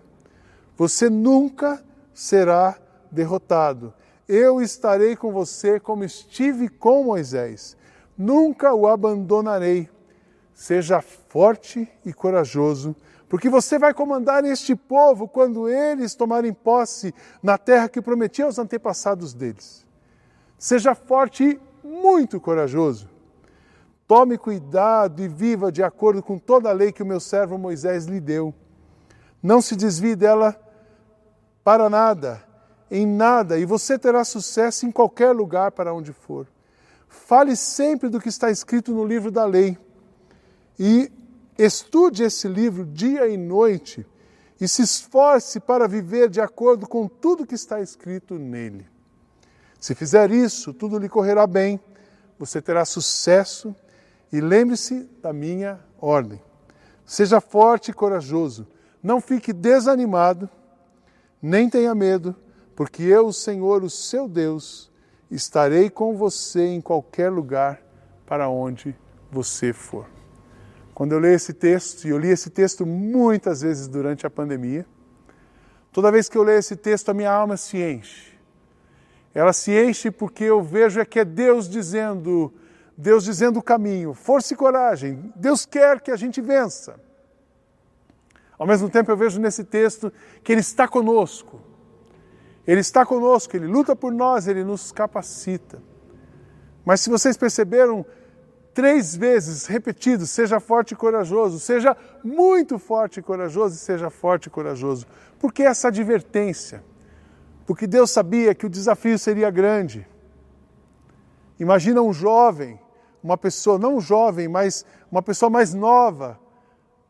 Você 0.76 1.10
nunca 1.10 1.82
será 2.14 2.76
derrotado. 3.10 3.92
Eu 4.28 4.62
estarei 4.62 5.16
com 5.16 5.32
você 5.32 5.80
como 5.80 6.04
estive 6.04 6.68
com 6.68 7.02
Moisés. 7.02 7.76
Nunca 8.20 8.74
o 8.74 8.86
abandonarei. 8.86 9.88
Seja 10.52 11.00
forte 11.00 11.90
e 12.04 12.12
corajoso, 12.12 12.94
porque 13.30 13.48
você 13.48 13.78
vai 13.78 13.94
comandar 13.94 14.44
este 14.44 14.76
povo 14.76 15.26
quando 15.26 15.66
eles 15.66 16.14
tomarem 16.14 16.52
posse 16.52 17.14
na 17.42 17.56
terra 17.56 17.88
que 17.88 18.02
prometi 18.02 18.42
aos 18.42 18.58
antepassados 18.58 19.32
deles. 19.32 19.86
Seja 20.58 20.94
forte 20.94 21.58
e 21.82 21.86
muito 21.86 22.38
corajoso. 22.38 23.08
Tome 24.06 24.36
cuidado 24.36 25.22
e 25.22 25.26
viva 25.26 25.72
de 25.72 25.82
acordo 25.82 26.22
com 26.22 26.38
toda 26.38 26.68
a 26.68 26.74
lei 26.74 26.92
que 26.92 27.02
o 27.02 27.06
meu 27.06 27.20
servo 27.20 27.56
Moisés 27.56 28.04
lhe 28.04 28.20
deu. 28.20 28.52
Não 29.42 29.62
se 29.62 29.74
desvie 29.74 30.14
dela 30.14 30.60
para 31.64 31.88
nada, 31.88 32.44
em 32.90 33.06
nada, 33.06 33.58
e 33.58 33.64
você 33.64 33.98
terá 33.98 34.24
sucesso 34.24 34.84
em 34.84 34.92
qualquer 34.92 35.32
lugar 35.32 35.72
para 35.72 35.94
onde 35.94 36.12
for. 36.12 36.46
Fale 37.10 37.56
sempre 37.56 38.08
do 38.08 38.20
que 38.20 38.28
está 38.28 38.52
escrito 38.52 38.92
no 38.92 39.04
livro 39.04 39.32
da 39.32 39.44
lei 39.44 39.76
e 40.78 41.10
estude 41.58 42.22
esse 42.22 42.46
livro 42.46 42.86
dia 42.86 43.28
e 43.28 43.36
noite 43.36 44.06
e 44.60 44.68
se 44.68 44.82
esforce 44.82 45.58
para 45.58 45.88
viver 45.88 46.30
de 46.30 46.40
acordo 46.40 46.86
com 46.86 47.08
tudo 47.08 47.44
que 47.44 47.56
está 47.56 47.80
escrito 47.80 48.36
nele. 48.38 48.86
Se 49.80 49.92
fizer 49.92 50.30
isso, 50.30 50.72
tudo 50.72 50.98
lhe 50.98 51.08
correrá 51.08 51.48
bem, 51.48 51.80
você 52.38 52.62
terá 52.62 52.84
sucesso 52.84 53.74
e 54.32 54.40
lembre-se 54.40 55.08
da 55.20 55.32
minha 55.32 55.80
ordem. 56.00 56.40
Seja 57.04 57.40
forte 57.40 57.90
e 57.90 57.94
corajoso, 57.94 58.68
não 59.02 59.20
fique 59.20 59.52
desanimado, 59.52 60.48
nem 61.42 61.68
tenha 61.68 61.92
medo, 61.92 62.36
porque 62.76 63.02
eu, 63.02 63.26
o 63.26 63.32
Senhor, 63.32 63.82
o 63.82 63.90
seu 63.90 64.28
Deus, 64.28 64.89
estarei 65.30 65.88
com 65.88 66.16
você 66.16 66.66
em 66.66 66.80
qualquer 66.80 67.30
lugar 67.30 67.80
para 68.26 68.48
onde 68.48 68.96
você 69.30 69.72
for. 69.72 70.06
Quando 70.94 71.12
eu 71.12 71.18
leio 71.18 71.34
esse 71.34 71.52
texto, 71.52 72.06
e 72.06 72.10
eu 72.10 72.18
li 72.18 72.28
esse 72.28 72.50
texto 72.50 72.84
muitas 72.84 73.62
vezes 73.62 73.88
durante 73.88 74.26
a 74.26 74.30
pandemia, 74.30 74.84
toda 75.92 76.12
vez 76.12 76.28
que 76.28 76.36
eu 76.36 76.42
leio 76.42 76.58
esse 76.58 76.76
texto, 76.76 77.08
a 77.10 77.14
minha 77.14 77.32
alma 77.32 77.56
se 77.56 77.78
enche 77.78 78.30
ela 79.34 79.52
se 79.52 79.72
enche 79.72 80.10
porque 80.10 80.44
eu 80.44 80.62
vejo 80.62 81.00
é 81.00 81.04
que 81.04 81.20
é 81.20 81.24
Deus 81.24 81.68
dizendo, 81.68 82.52
Deus 82.96 83.24
dizendo 83.24 83.58
o 83.58 83.62
caminho, 83.62 84.12
força 84.12 84.54
e 84.54 84.56
coragem. 84.56 85.32
Deus 85.36 85.64
quer 85.64 86.00
que 86.00 86.10
a 86.10 86.16
gente 86.16 86.40
vença. 86.40 86.98
Ao 88.58 88.66
mesmo 88.66 88.90
tempo 88.90 89.10
eu 89.10 89.16
vejo 89.16 89.40
nesse 89.40 89.64
texto 89.64 90.12
que 90.42 90.52
Ele 90.52 90.60
está 90.60 90.88
conosco. 90.88 91.60
Ele 92.70 92.80
está 92.80 93.04
conosco, 93.04 93.56
Ele 93.56 93.66
luta 93.66 93.96
por 93.96 94.12
nós, 94.12 94.46
Ele 94.46 94.62
nos 94.62 94.92
capacita. 94.92 95.82
Mas 96.84 97.00
se 97.00 97.10
vocês 97.10 97.36
perceberam, 97.36 98.04
três 98.74 99.16
vezes 99.16 99.66
repetido, 99.66 100.26
seja 100.26 100.60
forte 100.60 100.92
e 100.92 100.96
corajoso, 100.96 101.58
seja 101.58 101.96
muito 102.22 102.78
forte 102.78 103.20
e 103.20 103.22
corajoso 103.22 103.74
e 103.74 103.78
seja 103.78 104.10
forte 104.10 104.46
e 104.46 104.50
corajoso. 104.50 105.06
Por 105.38 105.52
que 105.52 105.62
essa 105.62 105.88
advertência? 105.88 106.84
porque 107.70 107.86
Deus 107.86 108.10
sabia 108.10 108.52
que 108.52 108.66
o 108.66 108.68
desafio 108.68 109.16
seria 109.16 109.48
grande. 109.48 110.04
Imagina 111.56 112.02
um 112.02 112.12
jovem, 112.12 112.80
uma 113.22 113.38
pessoa, 113.38 113.78
não 113.78 114.00
jovem, 114.00 114.48
mas 114.48 114.84
uma 115.08 115.22
pessoa 115.22 115.48
mais 115.48 115.72
nova, 115.72 116.36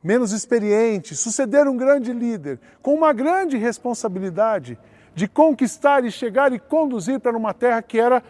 menos 0.05 0.33
experiente, 0.33 1.17
suceder 1.17 1.67
um 1.67 1.79
grande 1.79 2.13
líder, 2.13 2.61
com 2.83 2.93
uma 2.93 3.11
grande 3.15 3.57
responsabilidade 3.57 4.79
de 5.21 5.29
conquistar 5.29 6.03
e 6.03 6.11
chegar 6.11 6.51
e 6.51 6.59
conduzir 6.59 7.21
para 7.21 7.37
uma 7.37 7.53
terra 7.53 7.83
que 7.83 8.01
era 8.01 8.23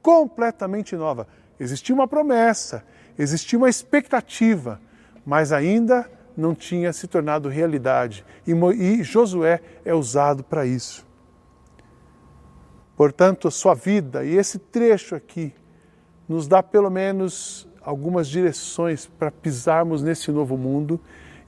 completamente 0.00 0.94
nova. 0.94 1.26
Existia 1.58 1.92
uma 1.92 2.06
promessa, 2.06 2.84
existia 3.18 3.58
uma 3.58 3.68
expectativa, 3.68 4.80
mas 5.26 5.50
ainda 5.50 6.08
não 6.36 6.54
tinha 6.54 6.92
se 6.92 7.08
tornado 7.08 7.48
realidade. 7.48 8.24
E, 8.46 8.52
e 8.52 9.02
Josué 9.02 9.60
é 9.84 9.92
usado 9.92 10.44
para 10.44 10.64
isso. 10.64 11.04
Portanto, 12.96 13.48
a 13.48 13.50
sua 13.50 13.74
vida 13.74 14.24
e 14.24 14.36
esse 14.36 14.60
trecho 14.60 15.16
aqui 15.16 15.52
nos 16.28 16.46
dá 16.46 16.62
pelo 16.62 16.88
menos 16.88 17.68
algumas 17.82 18.28
direções 18.28 19.06
para 19.06 19.32
pisarmos 19.32 20.04
nesse 20.04 20.30
novo 20.30 20.56
mundo 20.56 21.00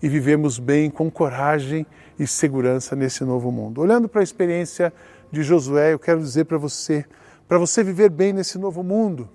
e 0.02 0.08
vivemos 0.08 0.58
bem 0.58 0.90
com 0.90 1.10
coragem 1.10 1.86
e 2.18 2.26
segurança 2.26 2.96
nesse 2.96 3.24
novo 3.24 3.50
mundo. 3.50 3.80
Olhando 3.80 4.08
para 4.08 4.20
a 4.20 4.24
experiência 4.24 4.92
de 5.30 5.42
Josué, 5.42 5.92
eu 5.92 5.98
quero 5.98 6.20
dizer 6.20 6.44
para 6.44 6.58
você, 6.58 7.04
para 7.46 7.58
você 7.58 7.82
viver 7.82 8.10
bem 8.10 8.32
nesse 8.32 8.58
novo 8.58 8.82
mundo, 8.82 9.28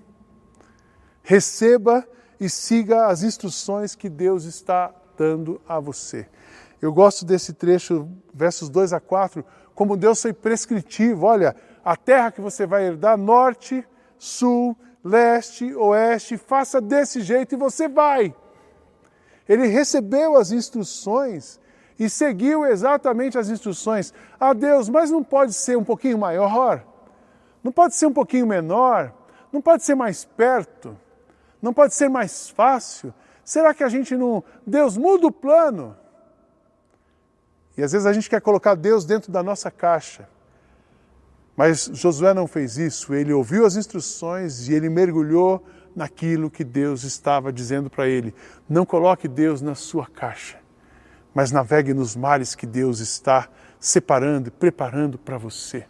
receba 1.22 2.06
e 2.40 2.48
siga 2.48 3.06
as 3.06 3.22
instruções 3.22 3.94
que 3.94 4.08
Deus 4.08 4.44
está 4.44 4.94
dando 5.16 5.60
a 5.68 5.80
você. 5.80 6.26
Eu 6.80 6.92
gosto 6.92 7.24
desse 7.24 7.52
trecho, 7.52 8.08
versos 8.34 8.68
2 8.68 8.92
a 8.92 9.00
4, 9.00 9.44
como 9.74 9.96
Deus 9.96 10.20
foi 10.20 10.32
prescritivo. 10.32 11.26
Olha, 11.26 11.56
a 11.84 11.96
terra 11.96 12.30
que 12.30 12.40
você 12.40 12.66
vai 12.66 12.86
herdar, 12.86 13.16
norte, 13.16 13.84
sul, 14.18 14.76
leste, 15.02 15.74
oeste, 15.74 16.36
faça 16.36 16.80
desse 16.80 17.20
jeito 17.20 17.54
e 17.54 17.58
você 17.58 17.88
vai. 17.88 18.34
Ele 19.48 19.66
recebeu 19.66 20.36
as 20.36 20.50
instruções 20.50 21.60
e 21.98 22.10
seguiu 22.10 22.66
exatamente 22.66 23.38
as 23.38 23.48
instruções. 23.48 24.12
Ah, 24.38 24.52
Deus, 24.52 24.88
mas 24.88 25.10
não 25.10 25.22
pode 25.22 25.54
ser 25.54 25.76
um 25.76 25.84
pouquinho 25.84 26.18
maior? 26.18 26.84
Não 27.62 27.72
pode 27.72 27.94
ser 27.94 28.06
um 28.06 28.12
pouquinho 28.12 28.46
menor? 28.46 29.12
Não 29.52 29.62
pode 29.62 29.84
ser 29.84 29.94
mais 29.94 30.24
perto? 30.24 30.96
Não 31.60 31.72
pode 31.72 31.94
ser 31.94 32.08
mais 32.08 32.48
fácil? 32.48 33.14
Será 33.44 33.72
que 33.72 33.84
a 33.84 33.88
gente 33.88 34.16
não. 34.16 34.42
Deus, 34.66 34.96
muda 34.96 35.28
o 35.28 35.32
plano. 35.32 35.96
E 37.76 37.82
às 37.82 37.92
vezes 37.92 38.06
a 38.06 38.12
gente 38.12 38.28
quer 38.28 38.40
colocar 38.40 38.74
Deus 38.74 39.04
dentro 39.04 39.30
da 39.30 39.42
nossa 39.42 39.70
caixa. 39.70 40.28
Mas 41.56 41.90
Josué 41.92 42.34
não 42.34 42.46
fez 42.46 42.76
isso, 42.76 43.14
ele 43.14 43.32
ouviu 43.32 43.64
as 43.64 43.76
instruções 43.76 44.68
e 44.68 44.74
ele 44.74 44.90
mergulhou 44.90 45.64
naquilo 45.96 46.50
que 46.50 46.62
Deus 46.62 47.02
estava 47.02 47.50
dizendo 47.50 47.88
para 47.88 48.06
ele. 48.06 48.34
Não 48.68 48.84
coloque 48.84 49.26
Deus 49.26 49.62
na 49.62 49.74
sua 49.74 50.06
caixa, 50.06 50.58
mas 51.34 51.50
navegue 51.50 51.94
nos 51.94 52.14
mares 52.14 52.54
que 52.54 52.66
Deus 52.66 53.00
está 53.00 53.48
separando 53.80 54.48
e 54.48 54.50
preparando 54.50 55.16
para 55.16 55.38
você. 55.38 55.86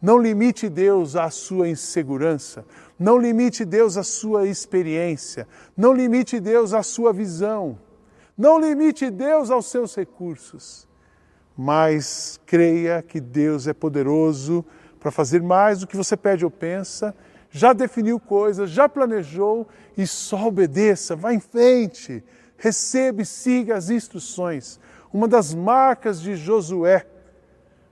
Não 0.00 0.18
limite 0.18 0.68
Deus 0.68 1.16
à 1.16 1.30
sua 1.30 1.68
insegurança, 1.68 2.64
não 2.98 3.18
limite 3.18 3.64
Deus 3.64 3.96
à 3.96 4.02
sua 4.02 4.46
experiência, 4.46 5.48
não 5.76 5.92
limite 5.92 6.38
Deus 6.38 6.72
à 6.72 6.82
sua 6.82 7.12
visão, 7.12 7.78
não 8.36 8.58
limite 8.58 9.10
Deus 9.10 9.50
aos 9.50 9.66
seus 9.66 9.94
recursos, 9.94 10.88
mas 11.56 12.40
creia 12.46 13.02
que 13.02 13.20
Deus 13.20 13.66
é 13.66 13.74
poderoso 13.74 14.64
para 14.98 15.10
fazer 15.10 15.42
mais 15.42 15.80
do 15.80 15.86
que 15.86 15.96
você 15.96 16.16
pede 16.16 16.44
ou 16.44 16.50
pensa, 16.50 17.14
já 17.50 17.72
definiu 17.72 18.20
coisas, 18.20 18.70
já 18.70 18.88
planejou 18.88 19.66
e 19.96 20.06
só 20.06 20.46
obedeça, 20.46 21.16
vá 21.16 21.34
em 21.34 21.40
frente, 21.40 22.22
receba 22.56 23.22
e 23.22 23.26
siga 23.26 23.76
as 23.76 23.90
instruções. 23.90 24.78
Uma 25.12 25.26
das 25.26 25.52
marcas 25.52 26.20
de 26.20 26.36
Josué 26.36 27.06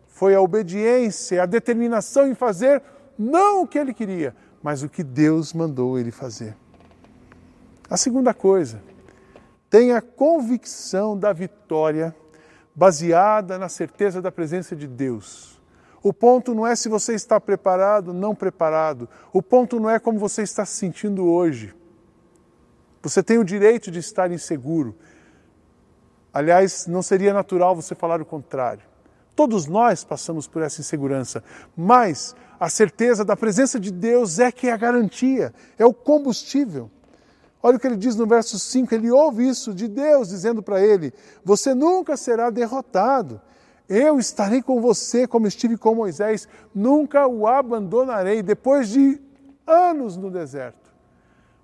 foi 0.06 0.34
a 0.34 0.40
obediência, 0.40 1.42
a 1.42 1.46
determinação 1.46 2.28
em 2.28 2.34
fazer 2.34 2.82
não 3.18 3.62
o 3.62 3.66
que 3.66 3.78
ele 3.78 3.92
queria, 3.92 4.34
mas 4.62 4.82
o 4.82 4.88
que 4.88 5.02
Deus 5.02 5.52
mandou 5.52 5.98
ele 5.98 6.12
fazer. 6.12 6.56
A 7.90 7.96
segunda 7.96 8.32
coisa, 8.32 8.80
tenha 9.68 10.00
convicção 10.00 11.18
da 11.18 11.32
vitória 11.32 12.14
baseada 12.74 13.58
na 13.58 13.68
certeza 13.68 14.22
da 14.22 14.30
presença 14.30 14.76
de 14.76 14.86
Deus. 14.86 15.57
O 16.02 16.12
ponto 16.12 16.54
não 16.54 16.66
é 16.66 16.76
se 16.76 16.88
você 16.88 17.14
está 17.14 17.40
preparado, 17.40 18.12
não 18.12 18.34
preparado. 18.34 19.08
O 19.32 19.42
ponto 19.42 19.80
não 19.80 19.90
é 19.90 19.98
como 19.98 20.18
você 20.18 20.42
está 20.42 20.64
se 20.64 20.76
sentindo 20.76 21.24
hoje. 21.24 21.74
Você 23.02 23.22
tem 23.22 23.38
o 23.38 23.44
direito 23.44 23.90
de 23.90 23.98
estar 23.98 24.30
inseguro. 24.30 24.96
Aliás, 26.32 26.86
não 26.86 27.02
seria 27.02 27.32
natural 27.32 27.74
você 27.74 27.94
falar 27.94 28.20
o 28.20 28.24
contrário. 28.24 28.82
Todos 29.34 29.66
nós 29.66 30.04
passamos 30.04 30.46
por 30.46 30.62
essa 30.62 30.80
insegurança, 30.80 31.42
mas 31.76 32.34
a 32.58 32.68
certeza 32.68 33.24
da 33.24 33.36
presença 33.36 33.78
de 33.78 33.90
Deus 33.90 34.38
é 34.38 34.50
que 34.50 34.66
é 34.66 34.72
a 34.72 34.76
garantia, 34.76 35.54
é 35.78 35.86
o 35.86 35.94
combustível. 35.94 36.90
Olha 37.62 37.76
o 37.76 37.80
que 37.80 37.86
ele 37.86 37.96
diz 37.96 38.16
no 38.16 38.26
verso 38.26 38.58
5: 38.58 38.94
ele 38.94 39.10
ouve 39.10 39.48
isso 39.48 39.72
de 39.74 39.88
Deus 39.88 40.28
dizendo 40.28 40.62
para 40.62 40.80
ele: 40.80 41.12
Você 41.44 41.74
nunca 41.74 42.16
será 42.16 42.50
derrotado. 42.50 43.40
Eu 43.88 44.18
estarei 44.18 44.60
com 44.60 44.80
você 44.80 45.26
como 45.26 45.46
estive 45.46 45.76
com 45.76 45.94
Moisés, 45.94 46.46
nunca 46.74 47.26
o 47.26 47.46
abandonarei. 47.46 48.42
Depois 48.42 48.88
de 48.88 49.20
anos 49.66 50.16
no 50.16 50.30
deserto, 50.30 50.92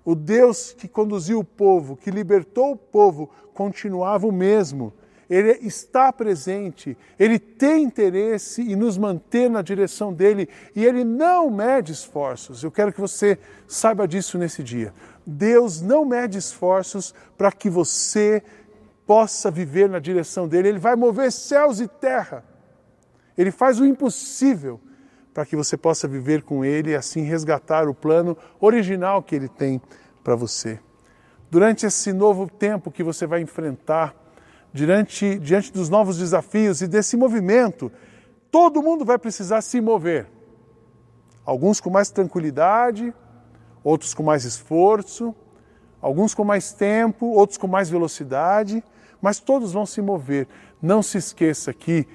o 0.03 0.15
Deus 0.15 0.73
que 0.73 0.87
conduziu 0.87 1.39
o 1.39 1.43
povo, 1.43 1.95
que 1.95 2.09
libertou 2.09 2.71
o 2.71 2.77
povo, 2.77 3.29
continuava 3.53 4.25
o 4.25 4.31
mesmo 4.31 4.91
ele 5.29 5.51
está 5.61 6.13
presente, 6.13 6.97
ele 7.17 7.39
tem 7.39 7.83
interesse 7.83 8.61
em 8.61 8.75
nos 8.75 8.97
manter 8.97 9.49
na 9.49 9.61
direção 9.61 10.13
dele 10.13 10.47
e 10.75 10.85
ele 10.85 11.03
não 11.03 11.49
mede 11.49 11.91
esforços. 11.91 12.63
Eu 12.63 12.71
quero 12.71 12.93
que 12.93 13.01
você 13.01 13.37
saiba 13.67 14.07
disso 14.07 14.37
nesse 14.37 14.63
dia. 14.63 14.93
Deus 15.25 15.81
não 15.81 16.05
mede 16.05 16.37
esforços 16.37 17.13
para 17.37 17.51
que 17.51 17.69
você 17.69 18.43
possa 19.05 19.51
viver 19.51 19.89
na 19.89 19.99
direção 19.99 20.47
dele. 20.47 20.69
Ele 20.69 20.79
vai 20.79 20.95
mover 20.95 21.31
céus 21.31 21.79
e 21.79 21.87
terra. 21.87 22.43
Ele 23.37 23.51
faz 23.51 23.79
o 23.79 23.85
impossível 23.85 24.79
para 25.33 25.45
que 25.45 25.55
você 25.55 25.75
possa 25.75 26.07
viver 26.07 26.43
com 26.43 26.63
ele 26.63 26.91
e 26.91 26.95
assim 26.95 27.23
resgatar 27.23 27.87
o 27.87 27.93
plano 27.93 28.37
original 28.59 29.21
que 29.21 29.35
ele 29.35 29.49
tem 29.49 29.81
para 30.23 30.35
você. 30.35 30.79
Durante 31.51 31.85
esse 31.85 32.13
novo 32.13 32.49
tempo 32.49 32.89
que 32.89 33.03
você 33.03 33.27
vai 33.27 33.41
enfrentar, 33.41 34.15
diante, 34.73 35.37
diante 35.39 35.71
dos 35.71 35.89
novos 35.89 36.17
desafios 36.17 36.81
e 36.81 36.87
desse 36.87 37.15
movimento, 37.15 37.91
todo 38.49 38.81
mundo 38.81 39.05
vai 39.05 39.17
precisar 39.17 39.61
se 39.61 39.79
mover. 39.81 40.27
Alguns 41.45 41.79
com 41.79 41.89
mais 41.89 42.09
tranquilidade, 42.09 43.13
outros 43.83 44.13
com 44.13 44.23
mais 44.23 44.45
esforço, 44.45 45.35
alguns 46.01 46.33
com 46.33 46.43
mais 46.43 46.73
tempo, 46.73 47.25
outros 47.27 47.57
com 47.57 47.67
mais 47.67 47.89
velocidade, 47.89 48.83
mas 49.25 49.39
todos 49.39 49.73
vão 49.73 49.87
se 49.87 50.03
mover. 50.03 50.47
Não 50.79 51.01
se 51.01 51.17
esqueça 51.17 51.73
que 51.73 52.07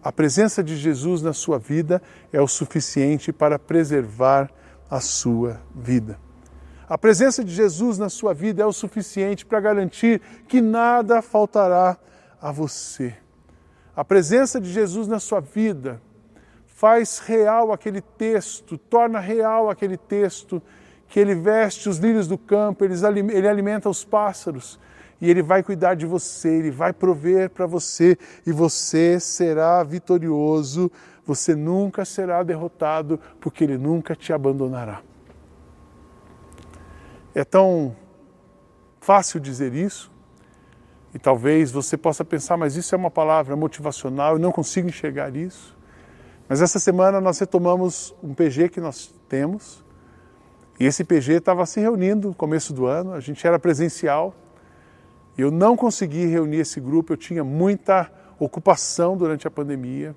a 0.00 0.12
presença 0.12 0.62
de 0.62 0.76
Jesus 0.76 1.20
na 1.20 1.32
sua 1.32 1.58
vida 1.58 2.00
é 2.32 2.40
o 2.40 2.46
suficiente 2.46 3.32
para 3.32 3.58
preservar 3.58 4.48
a 4.88 5.00
sua 5.00 5.60
vida. 5.74 6.20
A 6.88 6.96
presença 6.96 7.42
de 7.42 7.52
Jesus 7.52 7.98
na 7.98 8.08
sua 8.08 8.32
vida 8.32 8.62
é 8.62 8.64
o 8.64 8.72
suficiente 8.72 9.44
para 9.44 9.58
garantir 9.58 10.22
que 10.46 10.60
nada 10.60 11.20
faltará 11.20 11.98
a 12.40 12.52
você. 12.52 13.12
A 13.96 14.04
presença 14.04 14.60
de 14.60 14.70
Jesus 14.70 15.08
na 15.08 15.18
sua 15.18 15.40
vida 15.40 16.00
faz 16.64 17.18
real 17.18 17.72
aquele 17.72 18.02
texto, 18.02 18.78
torna 18.78 19.18
real 19.18 19.68
aquele 19.68 19.96
texto 19.96 20.62
que 21.08 21.18
ele 21.18 21.34
veste 21.34 21.88
os 21.88 21.98
lírios 21.98 22.28
do 22.28 22.38
campo, 22.38 22.84
ele 22.84 23.48
alimenta 23.48 23.88
os 23.88 24.04
pássaros 24.04 24.78
e 25.22 25.30
ele 25.30 25.40
vai 25.40 25.62
cuidar 25.62 25.94
de 25.94 26.04
você, 26.04 26.48
ele 26.48 26.72
vai 26.72 26.92
prover 26.92 27.48
para 27.48 27.64
você 27.64 28.18
e 28.44 28.50
você 28.50 29.20
será 29.20 29.80
vitorioso, 29.84 30.90
você 31.24 31.54
nunca 31.54 32.04
será 32.04 32.42
derrotado, 32.42 33.20
porque 33.40 33.62
ele 33.62 33.78
nunca 33.78 34.16
te 34.16 34.32
abandonará. 34.32 35.00
É 37.32 37.44
tão 37.44 37.94
fácil 39.00 39.38
dizer 39.38 39.72
isso, 39.72 40.10
e 41.14 41.20
talvez 41.20 41.70
você 41.70 41.96
possa 41.96 42.24
pensar, 42.24 42.56
mas 42.56 42.74
isso 42.74 42.92
é 42.92 42.98
uma 42.98 43.10
palavra 43.10 43.54
motivacional, 43.54 44.32
eu 44.32 44.38
não 44.40 44.50
consigo 44.50 44.88
enxergar 44.88 45.36
isso. 45.36 45.78
Mas 46.48 46.60
essa 46.60 46.80
semana 46.80 47.20
nós 47.20 47.38
retomamos 47.38 48.12
um 48.20 48.34
PG 48.34 48.70
que 48.70 48.80
nós 48.80 49.14
temos, 49.28 49.84
e 50.80 50.84
esse 50.84 51.04
PG 51.04 51.34
estava 51.34 51.64
se 51.64 51.78
reunindo 51.78 52.26
no 52.26 52.34
começo 52.34 52.72
do 52.72 52.86
ano, 52.86 53.12
a 53.12 53.20
gente 53.20 53.46
era 53.46 53.56
presencial, 53.56 54.34
eu 55.36 55.50
não 55.50 55.76
consegui 55.76 56.26
reunir 56.26 56.58
esse 56.58 56.80
grupo, 56.80 57.12
eu 57.12 57.16
tinha 57.16 57.42
muita 57.42 58.10
ocupação 58.38 59.16
durante 59.16 59.46
a 59.46 59.50
pandemia 59.50 60.14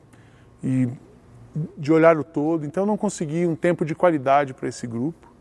e 0.63 0.89
de 1.77 1.91
olhar 1.93 2.17
o 2.17 2.23
todo, 2.23 2.65
então 2.65 2.85
não 2.85 2.97
consegui 2.97 3.45
um 3.45 3.55
tempo 3.55 3.85
de 3.85 3.95
qualidade 3.95 4.53
para 4.53 4.67
esse 4.67 4.85
grupo. 4.85 5.31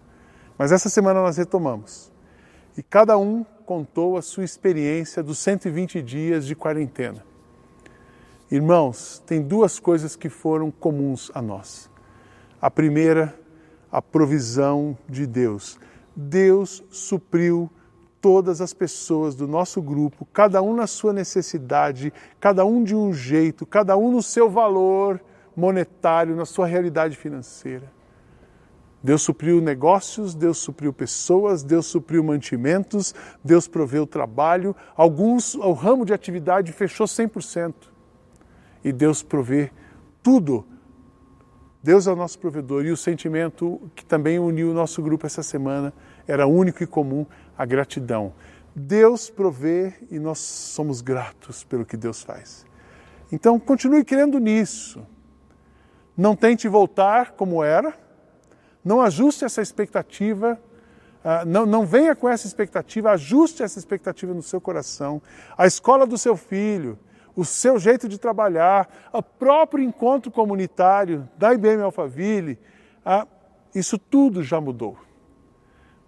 Mas 0.56 0.70
essa 0.70 0.88
semana 0.88 1.20
nós 1.20 1.36
retomamos. 1.36 2.12
E 2.76 2.82
cada 2.82 3.18
um 3.18 3.44
contou 3.66 4.16
a 4.16 4.22
sua 4.22 4.44
experiência 4.44 5.22
dos 5.22 5.38
120 5.38 6.00
dias 6.02 6.46
de 6.46 6.54
quarentena. 6.54 7.24
Irmãos, 8.50 9.22
tem 9.26 9.42
duas 9.42 9.80
coisas 9.80 10.14
que 10.14 10.28
foram 10.28 10.70
comuns 10.70 11.30
a 11.34 11.42
nós. 11.42 11.90
A 12.60 12.70
primeira, 12.70 13.34
a 13.90 14.00
provisão 14.00 14.96
de 15.08 15.26
Deus. 15.26 15.78
Deus 16.14 16.84
supriu 16.90 17.70
todas 18.24 18.62
as 18.62 18.72
pessoas 18.72 19.34
do 19.34 19.46
nosso 19.46 19.82
grupo, 19.82 20.26
cada 20.32 20.62
um 20.62 20.74
na 20.74 20.86
sua 20.86 21.12
necessidade, 21.12 22.10
cada 22.40 22.64
um 22.64 22.82
de 22.82 22.96
um 22.96 23.12
jeito, 23.12 23.66
cada 23.66 23.98
um 23.98 24.10
no 24.10 24.22
seu 24.22 24.48
valor 24.48 25.20
monetário, 25.54 26.34
na 26.34 26.46
sua 26.46 26.66
realidade 26.66 27.18
financeira. 27.18 27.92
Deus 29.02 29.20
supriu 29.20 29.60
negócios, 29.60 30.34
Deus 30.34 30.56
supriu 30.56 30.90
pessoas, 30.90 31.62
Deus 31.62 31.84
supriu 31.84 32.24
mantimentos, 32.24 33.14
Deus 33.44 33.68
proveu 33.68 34.06
trabalho. 34.06 34.74
Alguns, 34.96 35.54
o 35.54 35.74
ramo 35.74 36.06
de 36.06 36.14
atividade 36.14 36.72
fechou 36.72 37.06
100%. 37.06 37.74
E 38.82 38.90
Deus 38.90 39.22
provê 39.22 39.70
tudo. 40.22 40.64
Deus 41.82 42.06
é 42.06 42.10
o 42.10 42.16
nosso 42.16 42.38
provedor. 42.38 42.86
E 42.86 42.90
o 42.90 42.96
sentimento 42.96 43.82
que 43.94 44.02
também 44.02 44.38
uniu 44.38 44.70
o 44.70 44.74
nosso 44.74 45.02
grupo 45.02 45.26
essa 45.26 45.42
semana 45.42 45.92
era 46.26 46.46
único 46.46 46.82
e 46.82 46.86
comum: 46.86 47.26
a 47.56 47.64
gratidão. 47.64 48.32
Deus 48.74 49.30
provê 49.30 49.94
e 50.10 50.18
nós 50.18 50.38
somos 50.38 51.00
gratos 51.00 51.64
pelo 51.64 51.84
que 51.84 51.96
Deus 51.96 52.22
faz. 52.22 52.66
Então, 53.30 53.58
continue 53.58 54.04
crendo 54.04 54.38
nisso. 54.38 55.06
Não 56.16 56.36
tente 56.36 56.68
voltar 56.68 57.32
como 57.32 57.62
era 57.62 58.04
não 58.84 59.00
ajuste 59.00 59.44
essa 59.44 59.62
expectativa, 59.62 60.60
uh, 61.24 61.46
não, 61.46 61.64
não 61.64 61.86
venha 61.86 62.14
com 62.14 62.28
essa 62.28 62.46
expectativa, 62.46 63.12
ajuste 63.12 63.62
essa 63.62 63.78
expectativa 63.78 64.34
no 64.34 64.42
seu 64.42 64.60
coração. 64.60 65.22
A 65.56 65.66
escola 65.66 66.06
do 66.06 66.18
seu 66.18 66.36
filho, 66.36 66.98
o 67.34 67.44
seu 67.44 67.78
jeito 67.78 68.08
de 68.08 68.18
trabalhar, 68.18 69.08
o 69.12 69.22
próprio 69.22 69.82
encontro 69.82 70.30
comunitário 70.30 71.26
da 71.38 71.54
IBM 71.54 71.82
Alphaville, 71.82 72.58
uh, 73.06 73.26
isso 73.74 73.98
tudo 73.98 74.42
já 74.42 74.60
mudou. 74.60 74.98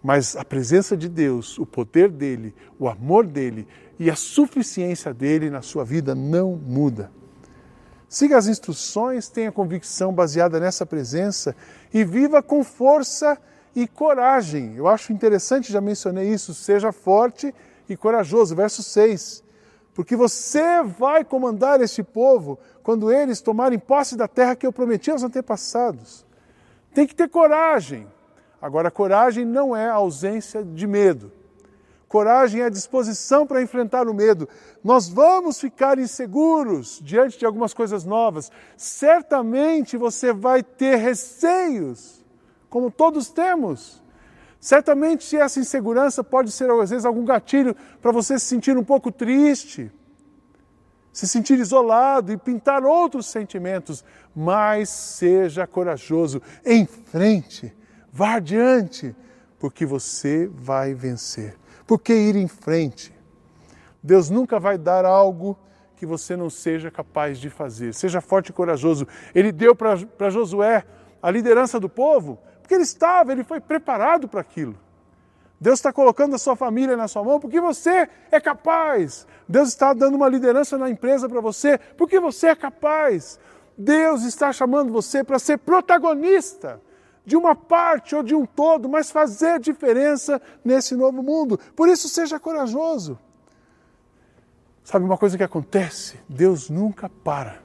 Mas 0.03 0.37
a 0.37 0.45
presença 0.45 0.97
de 0.97 1.09
Deus, 1.09 1.59
o 1.59 1.67
poder 1.67 2.11
dele, 2.11 2.55
o 2.79 2.89
amor 2.89 3.27
dele 3.27 3.67
e 3.99 4.11
a 4.11 4.17
suficiência 4.17 5.13
dele 5.13 5.51
na 5.51 5.63
sua 5.63 5.85
vida 5.85 6.15
não 6.15 6.53
muda. 6.53 7.11
Siga 8.09 8.39
as 8.39 8.47
instruções, 8.47 9.29
tenha 9.29 9.51
convicção 9.51 10.13
baseada 10.13 10.61
nessa 10.61 10.87
presença 10.87 11.57
e 11.93 12.05
viva 12.05 12.43
com 12.43 12.63
força 12.63 13.37
e 13.75 13.87
coragem. 13.87 14.77
Eu 14.77 14.87
acho 14.87 15.13
interessante, 15.13 15.73
já 15.73 15.81
mencionei 15.81 16.29
isso, 16.29 16.55
seja 16.55 16.93
forte 16.93 17.53
e 17.89 17.97
corajoso. 17.97 18.55
Verso 18.55 18.83
6. 18.83 19.43
Porque 19.93 20.15
você 20.15 20.83
vai 20.83 21.25
comandar 21.25 21.81
este 21.81 22.03
povo 22.03 22.59
quando 22.83 23.11
eles 23.11 23.41
tomarem 23.41 23.79
posse 23.79 24.17
da 24.17 24.29
terra 24.29 24.55
que 24.55 24.67
eu 24.67 24.73
prometi 24.73 25.11
aos 25.11 25.23
antepassados. 25.23 26.25
Tem 26.95 27.07
que 27.07 27.15
ter 27.15 27.29
coragem. 27.29 28.07
Agora, 28.67 28.91
coragem 28.91 29.45
não 29.45 29.77
é 29.77 29.89
ausência 29.89 30.65
de 30.65 30.89
medo. 30.89 31.31
Coragem 32.09 32.63
é 32.63 32.65
a 32.65 32.69
disposição 32.69 33.47
para 33.47 33.63
enfrentar 33.63 34.09
o 34.09 34.13
medo. 34.13 34.49
Nós 34.83 35.09
vamos 35.09 35.61
ficar 35.61 36.01
inseguros 36.01 36.99
diante 37.01 37.39
de 37.39 37.47
algumas 37.47 37.73
coisas 37.73 38.05
novas. 38.05 38.51
Certamente 38.77 39.97
você 39.97 40.33
vai 40.33 40.65
ter 40.65 40.97
receios, 40.97 42.25
como 42.69 42.91
todos 42.91 43.29
temos. 43.31 44.03
Certamente 44.59 45.37
essa 45.37 45.61
insegurança 45.61 46.25
pode 46.25 46.51
ser, 46.51 46.69
às 46.69 46.91
vezes, 46.91 47.07
algum 47.07 47.25
gatilho 47.25 47.77
para 48.03 48.11
você 48.11 48.37
se 48.37 48.47
sentir 48.47 48.77
um 48.77 48.83
pouco 48.83 49.13
triste, 49.13 49.93
se 51.13 51.29
sentir 51.29 51.61
isolado 51.61 52.33
e 52.33 52.37
pintar 52.37 52.85
outros 52.85 53.27
sentimentos. 53.27 54.05
Mas 54.35 54.89
seja 54.89 55.69
corajoso, 55.69 56.43
em 56.65 56.85
frente, 56.85 57.73
vá 58.17 58.37
adiante, 58.37 59.15
porque 59.59 59.85
você 59.85 60.51
vai 60.51 60.95
vencer. 60.95 61.55
Por 61.87 62.01
que 62.01 62.15
ir 62.15 62.35
em 62.35 62.49
frente? 62.49 63.15
Deus 64.03 64.31
nunca 64.31 64.59
vai 64.59 64.79
dar 64.79 65.05
algo 65.05 65.59
que 65.97 66.07
você 66.07 66.35
não 66.35 66.49
seja 66.49 66.91
capaz 66.91 67.39
de 67.39 67.51
fazer. 67.51 67.93
Seja 67.93 68.23
forte 68.23 68.49
e 68.49 68.53
corajoso. 68.55 69.07
Ele 69.35 69.53
deu 69.53 69.77
para 69.77 70.31
Josué 70.31 70.83
a 71.23 71.31
liderança 71.31 71.79
do 71.79 71.91
povo, 71.91 72.39
porque 72.63 72.73
ele 72.73 72.85
estava, 72.85 73.33
ele 73.33 73.45
foi 73.45 73.61
preparado 73.61 74.27
para 74.27 74.41
aquilo. 74.41 74.75
Deus 75.61 75.79
está 75.79 75.93
colocando 75.93 76.37
a 76.37 76.39
sua 76.39 76.57
família 76.57 76.97
na 76.97 77.09
sua 77.09 77.23
mão 77.23 77.39
porque 77.39 77.61
você 77.61 78.09
é 78.31 78.41
capaz. 78.41 79.27
Deus 79.47 79.69
está 79.69 79.93
dando 79.93 80.15
uma 80.15 80.29
liderança 80.29 80.79
na 80.79 80.89
empresa 80.89 81.29
para 81.29 81.41
você 81.43 81.79
porque 81.99 82.19
você 82.19 82.49
é 82.49 82.55
capaz. 82.55 83.39
Deus 83.77 84.23
está 84.23 84.53
chamando 84.55 84.91
você 84.91 85.23
para 85.23 85.39
ser 85.39 85.59
protagonista 85.59 86.81
de 87.27 87.37
uma 87.37 87.57
parte 87.57 88.15
ou 88.15 88.23
de 88.23 88.35
um 88.35 88.47
todo, 88.47 88.89
mas 88.89 89.11
fazer 89.11 89.59
diferença 89.59 90.41
nesse 90.65 90.95
novo 90.95 91.23
mundo. 91.25 91.59
Por 91.75 91.89
isso, 91.89 92.09
seja 92.09 92.39
corajoso. 92.39 93.19
Sabe 94.85 95.05
uma 95.05 95.19
coisa 95.19 95.37
que 95.37 95.43
acontece? 95.43 96.17
Deus 96.29 96.71
nunca 96.71 97.09
para. 97.09 97.59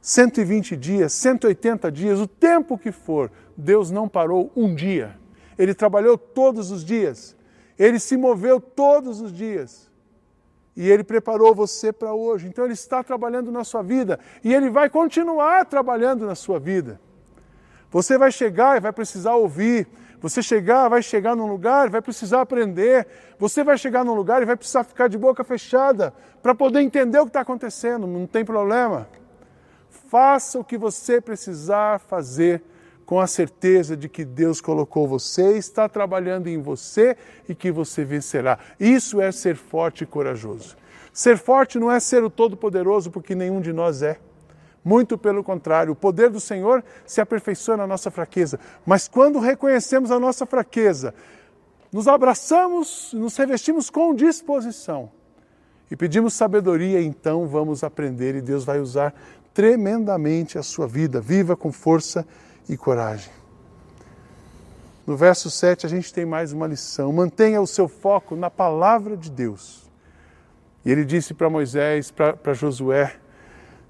120 0.00 0.76
dias, 0.76 1.12
180 1.12 1.90
dias, 1.92 2.18
o 2.18 2.26
tempo 2.26 2.76
que 2.76 2.90
for, 2.90 3.30
Deus 3.56 3.92
não 3.92 4.08
parou 4.08 4.50
um 4.56 4.74
dia. 4.74 5.16
Ele 5.56 5.72
trabalhou 5.72 6.18
todos 6.18 6.72
os 6.72 6.84
dias. 6.84 7.36
Ele 7.78 8.00
se 8.00 8.16
moveu 8.16 8.60
todos 8.60 9.20
os 9.20 9.32
dias. 9.32 9.88
E 10.76 10.90
Ele 10.90 11.04
preparou 11.04 11.54
você 11.54 11.92
para 11.92 12.12
hoje. 12.12 12.48
Então 12.48 12.64
Ele 12.64 12.74
está 12.74 13.04
trabalhando 13.04 13.52
na 13.52 13.62
sua 13.62 13.82
vida. 13.82 14.18
E 14.42 14.52
Ele 14.52 14.68
vai 14.68 14.90
continuar 14.90 15.64
trabalhando 15.64 16.26
na 16.26 16.34
sua 16.34 16.58
vida. 16.58 17.00
Você 17.94 18.18
vai 18.18 18.32
chegar 18.32 18.76
e 18.76 18.80
vai 18.80 18.92
precisar 18.92 19.36
ouvir. 19.36 19.86
Você 20.20 20.42
chegar, 20.42 20.88
vai 20.88 21.00
chegar 21.00 21.36
num 21.36 21.46
lugar 21.46 21.88
vai 21.88 22.02
precisar 22.02 22.40
aprender. 22.40 23.06
Você 23.38 23.62
vai 23.62 23.78
chegar 23.78 24.04
num 24.04 24.14
lugar 24.14 24.42
e 24.42 24.44
vai 24.44 24.56
precisar 24.56 24.82
ficar 24.82 25.06
de 25.06 25.16
boca 25.16 25.44
fechada 25.44 26.12
para 26.42 26.56
poder 26.56 26.80
entender 26.80 27.20
o 27.20 27.22
que 27.22 27.28
está 27.28 27.42
acontecendo. 27.42 28.04
Não 28.04 28.26
tem 28.26 28.44
problema. 28.44 29.06
Faça 30.08 30.58
o 30.58 30.64
que 30.64 30.76
você 30.76 31.20
precisar 31.20 32.00
fazer 32.00 32.64
com 33.06 33.20
a 33.20 33.28
certeza 33.28 33.96
de 33.96 34.08
que 34.08 34.24
Deus 34.24 34.60
colocou 34.60 35.06
você, 35.06 35.56
está 35.56 35.88
trabalhando 35.88 36.48
em 36.48 36.60
você 36.60 37.16
e 37.48 37.54
que 37.54 37.70
você 37.70 38.04
vencerá. 38.04 38.58
Isso 38.80 39.20
é 39.20 39.30
ser 39.30 39.54
forte 39.54 40.02
e 40.02 40.06
corajoso. 40.06 40.76
Ser 41.12 41.38
forte 41.38 41.78
não 41.78 41.92
é 41.92 42.00
ser 42.00 42.24
o 42.24 42.30
todo-poderoso, 42.30 43.08
porque 43.12 43.36
nenhum 43.36 43.60
de 43.60 43.72
nós 43.72 44.02
é. 44.02 44.18
Muito 44.84 45.16
pelo 45.16 45.42
contrário, 45.42 45.92
o 45.92 45.96
poder 45.96 46.28
do 46.28 46.38
Senhor 46.38 46.84
se 47.06 47.20
aperfeiçoa 47.20 47.76
na 47.78 47.86
nossa 47.86 48.10
fraqueza. 48.10 48.60
Mas 48.84 49.08
quando 49.08 49.38
reconhecemos 49.38 50.10
a 50.10 50.20
nossa 50.20 50.44
fraqueza, 50.44 51.14
nos 51.90 52.06
abraçamos, 52.06 53.12
nos 53.14 53.36
revestimos 53.36 53.88
com 53.88 54.14
disposição 54.14 55.10
e 55.90 55.96
pedimos 55.96 56.34
sabedoria, 56.34 57.00
então 57.00 57.46
vamos 57.46 57.84
aprender 57.84 58.34
e 58.34 58.40
Deus 58.40 58.64
vai 58.64 58.80
usar 58.80 59.14
tremendamente 59.54 60.58
a 60.58 60.62
sua 60.62 60.86
vida. 60.86 61.20
Viva 61.20 61.56
com 61.56 61.70
força 61.70 62.26
e 62.68 62.76
coragem. 62.76 63.32
No 65.06 65.16
verso 65.16 65.50
7 65.50 65.86
a 65.86 65.88
gente 65.88 66.12
tem 66.12 66.24
mais 66.24 66.52
uma 66.52 66.66
lição. 66.66 67.12
Mantenha 67.12 67.60
o 67.60 67.66
seu 67.66 67.86
foco 67.86 68.34
na 68.34 68.50
palavra 68.50 69.16
de 69.16 69.30
Deus. 69.30 69.88
E 70.84 70.90
ele 70.90 71.04
disse 71.04 71.32
para 71.32 71.48
Moisés, 71.48 72.10
para 72.10 72.52
Josué, 72.54 73.14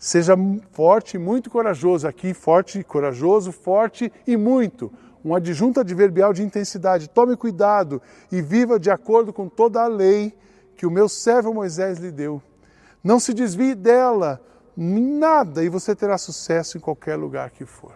Seja 0.05 0.35
forte 0.71 1.17
e 1.17 1.19
muito 1.19 1.49
corajoso. 1.49 2.07
Aqui, 2.07 2.35
forte 2.35 2.79
e 2.79 2.85
corajoso, 2.85 3.51
forte 3.51 4.13
e 4.27 4.37
muito. 4.37 4.93
Um 5.25 5.35
adjunto 5.35 5.81
adverbial 5.81 6.31
de 6.35 6.43
intensidade. 6.43 7.09
Tome 7.09 7.35
cuidado 7.39 8.03
e 8.31 8.43
viva 8.43 8.79
de 8.79 8.91
acordo 8.91 9.33
com 9.33 9.49
toda 9.49 9.83
a 9.83 9.87
lei 9.87 10.37
que 10.77 10.85
o 10.85 10.91
meu 10.91 11.09
servo 11.09 11.55
Moisés 11.55 11.97
lhe 11.97 12.13
deu. 12.13 12.43
Não 13.03 13.19
se 13.19 13.33
desvie 13.33 13.75
dela, 13.75 14.43
nada, 14.77 15.65
e 15.65 15.71
você 15.71 15.97
terá 15.97 16.19
sucesso 16.19 16.77
em 16.77 16.83
qualquer 16.83 17.17
lugar 17.17 17.49
que 17.49 17.65
for. 17.65 17.95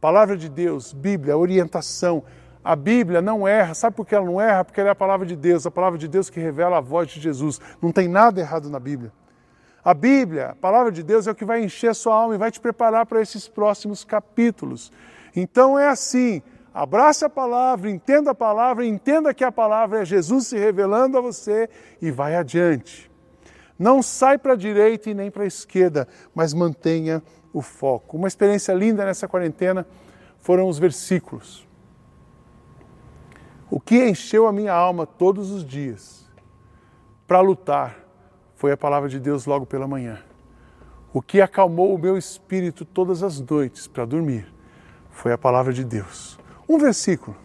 Palavra 0.00 0.38
de 0.38 0.48
Deus, 0.48 0.94
Bíblia, 0.94 1.36
orientação. 1.36 2.24
A 2.64 2.74
Bíblia 2.74 3.20
não 3.20 3.46
erra. 3.46 3.74
Sabe 3.74 3.94
por 3.94 4.06
que 4.06 4.14
ela 4.14 4.24
não 4.24 4.40
erra? 4.40 4.64
Porque 4.64 4.80
ela 4.80 4.88
é 4.88 4.92
a 4.92 4.96
palavra 4.96 5.26
de 5.26 5.36
Deus, 5.36 5.66
a 5.66 5.70
palavra 5.70 5.98
de 5.98 6.08
Deus 6.08 6.30
que 6.30 6.40
revela 6.40 6.78
a 6.78 6.80
voz 6.80 7.06
de 7.10 7.20
Jesus. 7.20 7.60
Não 7.82 7.92
tem 7.92 8.08
nada 8.08 8.40
errado 8.40 8.70
na 8.70 8.80
Bíblia. 8.80 9.12
A 9.84 9.92
Bíblia, 9.92 10.50
a 10.50 10.54
palavra 10.54 10.90
de 10.90 11.02
Deus, 11.02 11.26
é 11.26 11.30
o 11.30 11.34
que 11.34 11.44
vai 11.44 11.62
encher 11.62 11.90
a 11.90 11.94
sua 11.94 12.14
alma 12.14 12.34
e 12.34 12.38
vai 12.38 12.50
te 12.50 12.58
preparar 12.58 13.04
para 13.04 13.20
esses 13.20 13.46
próximos 13.46 14.02
capítulos. 14.02 14.90
Então 15.36 15.78
é 15.78 15.88
assim: 15.88 16.42
abrace 16.72 17.22
a 17.24 17.28
palavra, 17.28 17.90
entenda 17.90 18.30
a 18.30 18.34
palavra, 18.34 18.86
entenda 18.86 19.34
que 19.34 19.44
a 19.44 19.52
palavra 19.52 20.00
é 20.00 20.04
Jesus 20.04 20.46
se 20.46 20.58
revelando 20.58 21.18
a 21.18 21.20
você 21.20 21.68
e 22.00 22.10
vai 22.10 22.34
adiante. 22.34 23.10
Não 23.78 24.02
sai 24.02 24.38
para 24.38 24.54
a 24.54 24.56
direita 24.56 25.10
e 25.10 25.14
nem 25.14 25.30
para 25.30 25.42
a 25.42 25.46
esquerda, 25.46 26.08
mas 26.34 26.54
mantenha 26.54 27.22
o 27.52 27.60
foco. 27.60 28.16
Uma 28.16 28.28
experiência 28.28 28.72
linda 28.72 29.04
nessa 29.04 29.28
quarentena 29.28 29.86
foram 30.38 30.66
os 30.66 30.78
versículos. 30.78 31.68
O 33.70 33.78
que 33.78 34.08
encheu 34.08 34.46
a 34.46 34.52
minha 34.52 34.72
alma 34.72 35.06
todos 35.06 35.50
os 35.50 35.64
dias 35.64 36.24
para 37.26 37.40
lutar 37.40 38.03
foi 38.64 38.72
a 38.72 38.78
palavra 38.78 39.10
de 39.10 39.20
Deus 39.20 39.44
logo 39.44 39.66
pela 39.66 39.86
manhã. 39.86 40.20
O 41.12 41.20
que 41.20 41.42
acalmou 41.42 41.94
o 41.94 41.98
meu 41.98 42.16
espírito 42.16 42.82
todas 42.82 43.22
as 43.22 43.38
noites 43.38 43.86
para 43.86 44.06
dormir 44.06 44.50
foi 45.10 45.34
a 45.34 45.36
palavra 45.36 45.70
de 45.70 45.84
Deus. 45.84 46.38
Um 46.66 46.78
versículo, 46.78 47.36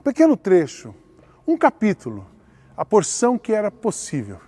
um 0.00 0.02
pequeno 0.02 0.34
trecho, 0.34 0.94
um 1.46 1.58
capítulo, 1.58 2.26
a 2.74 2.86
porção 2.86 3.36
que 3.36 3.52
era 3.52 3.70
possível. 3.70 4.38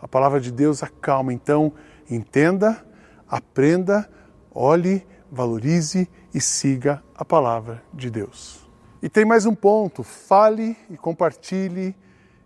A 0.00 0.08
palavra 0.08 0.40
de 0.40 0.50
Deus 0.50 0.82
acalma. 0.82 1.34
Então, 1.34 1.74
entenda, 2.10 2.82
aprenda, 3.28 4.10
olhe, 4.50 5.06
valorize 5.30 6.08
e 6.32 6.40
siga 6.40 7.02
a 7.14 7.26
palavra 7.26 7.82
de 7.92 8.10
Deus. 8.10 8.66
E 9.02 9.08
tem 9.10 9.26
mais 9.26 9.44
um 9.44 9.54
ponto: 9.54 10.02
fale 10.02 10.78
e 10.88 10.96
compartilhe 10.96 11.94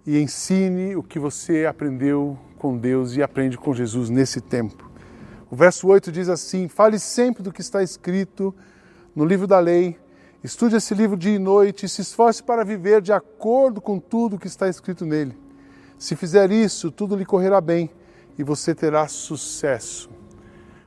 e 0.05 0.19
ensine 0.19 0.97
o 0.97 1.05
que 1.05 1.21
você 1.21 1.67
aprendeu 1.67 2.37
com 2.65 2.79
Deus 2.79 3.15
e 3.15 3.23
aprende 3.23 3.59
com 3.59 3.75
Jesus 3.75 4.09
nesse 4.09 4.41
tempo. 4.41 4.91
O 5.51 5.55
verso 5.55 5.87
8 5.87 6.11
diz 6.11 6.31
assim: 6.31 6.67
Fale 6.67 6.99
sempre 6.99 7.43
do 7.43 7.53
que 7.53 7.61
está 7.61 7.83
escrito 7.83 8.55
no 9.15 9.23
livro 9.23 9.47
da 9.47 9.59
lei, 9.59 9.99
estude 10.43 10.75
esse 10.75 10.95
livro 10.95 11.15
dia 11.15 11.35
e 11.35 11.39
noite 11.39 11.85
e 11.85 11.89
se 11.91 12.01
esforce 12.01 12.43
para 12.43 12.65
viver 12.65 13.03
de 13.03 13.13
acordo 13.13 13.83
com 13.83 13.99
tudo 13.99 14.39
que 14.39 14.47
está 14.47 14.67
escrito 14.67 15.05
nele. 15.05 15.39
Se 15.99 16.17
fizer 16.17 16.51
isso, 16.51 16.91
tudo 16.91 17.15
lhe 17.15 17.27
correrá 17.27 17.61
bem 17.61 17.91
e 18.39 18.43
você 18.43 18.75
terá 18.75 19.07
sucesso. 19.09 20.09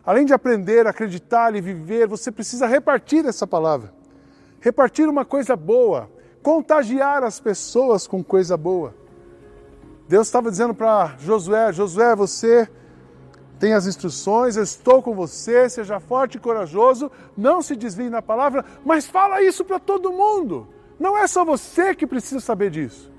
Além 0.04 0.26
de 0.26 0.34
aprender, 0.34 0.88
acreditar 0.88 1.56
e 1.56 1.62
viver, 1.62 2.08
você 2.08 2.32
precisa 2.32 2.66
repartir 2.66 3.24
essa 3.24 3.46
palavra. 3.46 3.94
Repartir 4.60 5.08
uma 5.08 5.24
coisa 5.24 5.56
boa, 5.56 6.10
contagiar 6.42 7.24
as 7.24 7.40
pessoas 7.40 8.08
com 8.08 8.24
coisa 8.24 8.58
boa. 8.58 8.96
Deus 10.08 10.28
estava 10.28 10.50
dizendo 10.50 10.74
para 10.74 11.16
Josué: 11.20 11.74
Josué, 11.74 12.16
você 12.16 12.70
tem 13.60 13.74
as 13.74 13.88
instruções, 13.88 14.56
eu 14.56 14.64
estou 14.64 15.02
com 15.02 15.14
você, 15.14 15.70
seja 15.70 16.00
forte 16.00 16.38
e 16.38 16.40
corajoso, 16.40 17.12
não 17.36 17.62
se 17.62 17.76
desvie 17.76 18.10
na 18.10 18.22
palavra, 18.22 18.64
mas 18.86 19.06
fala 19.06 19.42
isso 19.42 19.66
para 19.66 19.80
todo 19.80 20.12
mundo. 20.12 20.68
Não 21.00 21.18
é 21.18 21.28
só 21.28 21.44
você 21.44 21.94
que 21.94 22.08
precisa 22.08 22.40
saber 22.40 22.70
disso. 22.70 23.12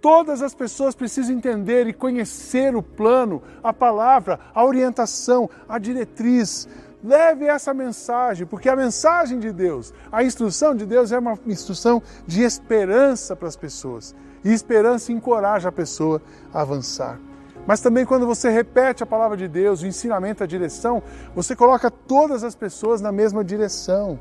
Todas 0.00 0.40
as 0.40 0.54
pessoas 0.54 0.94
precisam 0.94 1.34
entender 1.34 1.86
e 1.86 1.92
conhecer 1.92 2.74
o 2.74 2.82
plano, 2.82 3.42
a 3.62 3.72
palavra, 3.72 4.40
a 4.54 4.64
orientação, 4.64 5.48
a 5.68 5.78
diretriz. 5.78 6.66
Leve 7.02 7.46
essa 7.46 7.72
mensagem, 7.72 8.46
porque 8.46 8.68
a 8.68 8.76
mensagem 8.76 9.38
de 9.38 9.52
Deus, 9.52 9.92
a 10.12 10.22
instrução 10.22 10.74
de 10.74 10.86
Deus 10.86 11.12
é 11.12 11.18
uma 11.18 11.38
instrução 11.46 12.02
de 12.26 12.42
esperança 12.42 13.34
para 13.34 13.48
as 13.48 13.56
pessoas. 13.56 14.14
E 14.44 14.52
esperança 14.52 15.12
encoraja 15.12 15.68
a 15.68 15.72
pessoa 15.72 16.20
a 16.52 16.62
avançar. 16.62 17.18
Mas 17.66 17.80
também 17.80 18.06
quando 18.06 18.26
você 18.26 18.50
repete 18.50 19.02
a 19.02 19.06
palavra 19.06 19.36
de 19.36 19.46
Deus, 19.46 19.82
o 19.82 19.86
ensinamento, 19.86 20.42
a 20.42 20.46
direção, 20.46 21.02
você 21.34 21.54
coloca 21.54 21.90
todas 21.90 22.42
as 22.42 22.54
pessoas 22.54 23.00
na 23.00 23.12
mesma 23.12 23.44
direção. 23.44 24.18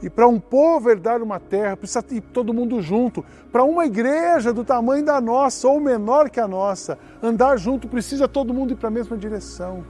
E 0.00 0.08
para 0.08 0.28
um 0.28 0.38
povo 0.38 0.88
herdar 0.90 1.22
uma 1.22 1.40
terra, 1.40 1.76
precisa 1.76 2.04
ir 2.10 2.20
todo 2.20 2.54
mundo 2.54 2.80
junto. 2.80 3.24
Para 3.50 3.64
uma 3.64 3.84
igreja 3.84 4.52
do 4.52 4.64
tamanho 4.64 5.04
da 5.04 5.20
nossa, 5.20 5.66
ou 5.66 5.80
menor 5.80 6.30
que 6.30 6.38
a 6.38 6.46
nossa, 6.46 6.96
andar 7.20 7.56
junto, 7.56 7.88
precisa 7.88 8.28
todo 8.28 8.54
mundo 8.54 8.72
ir 8.72 8.76
para 8.76 8.88
a 8.88 8.92
mesma 8.92 9.16
direção. 9.16 9.84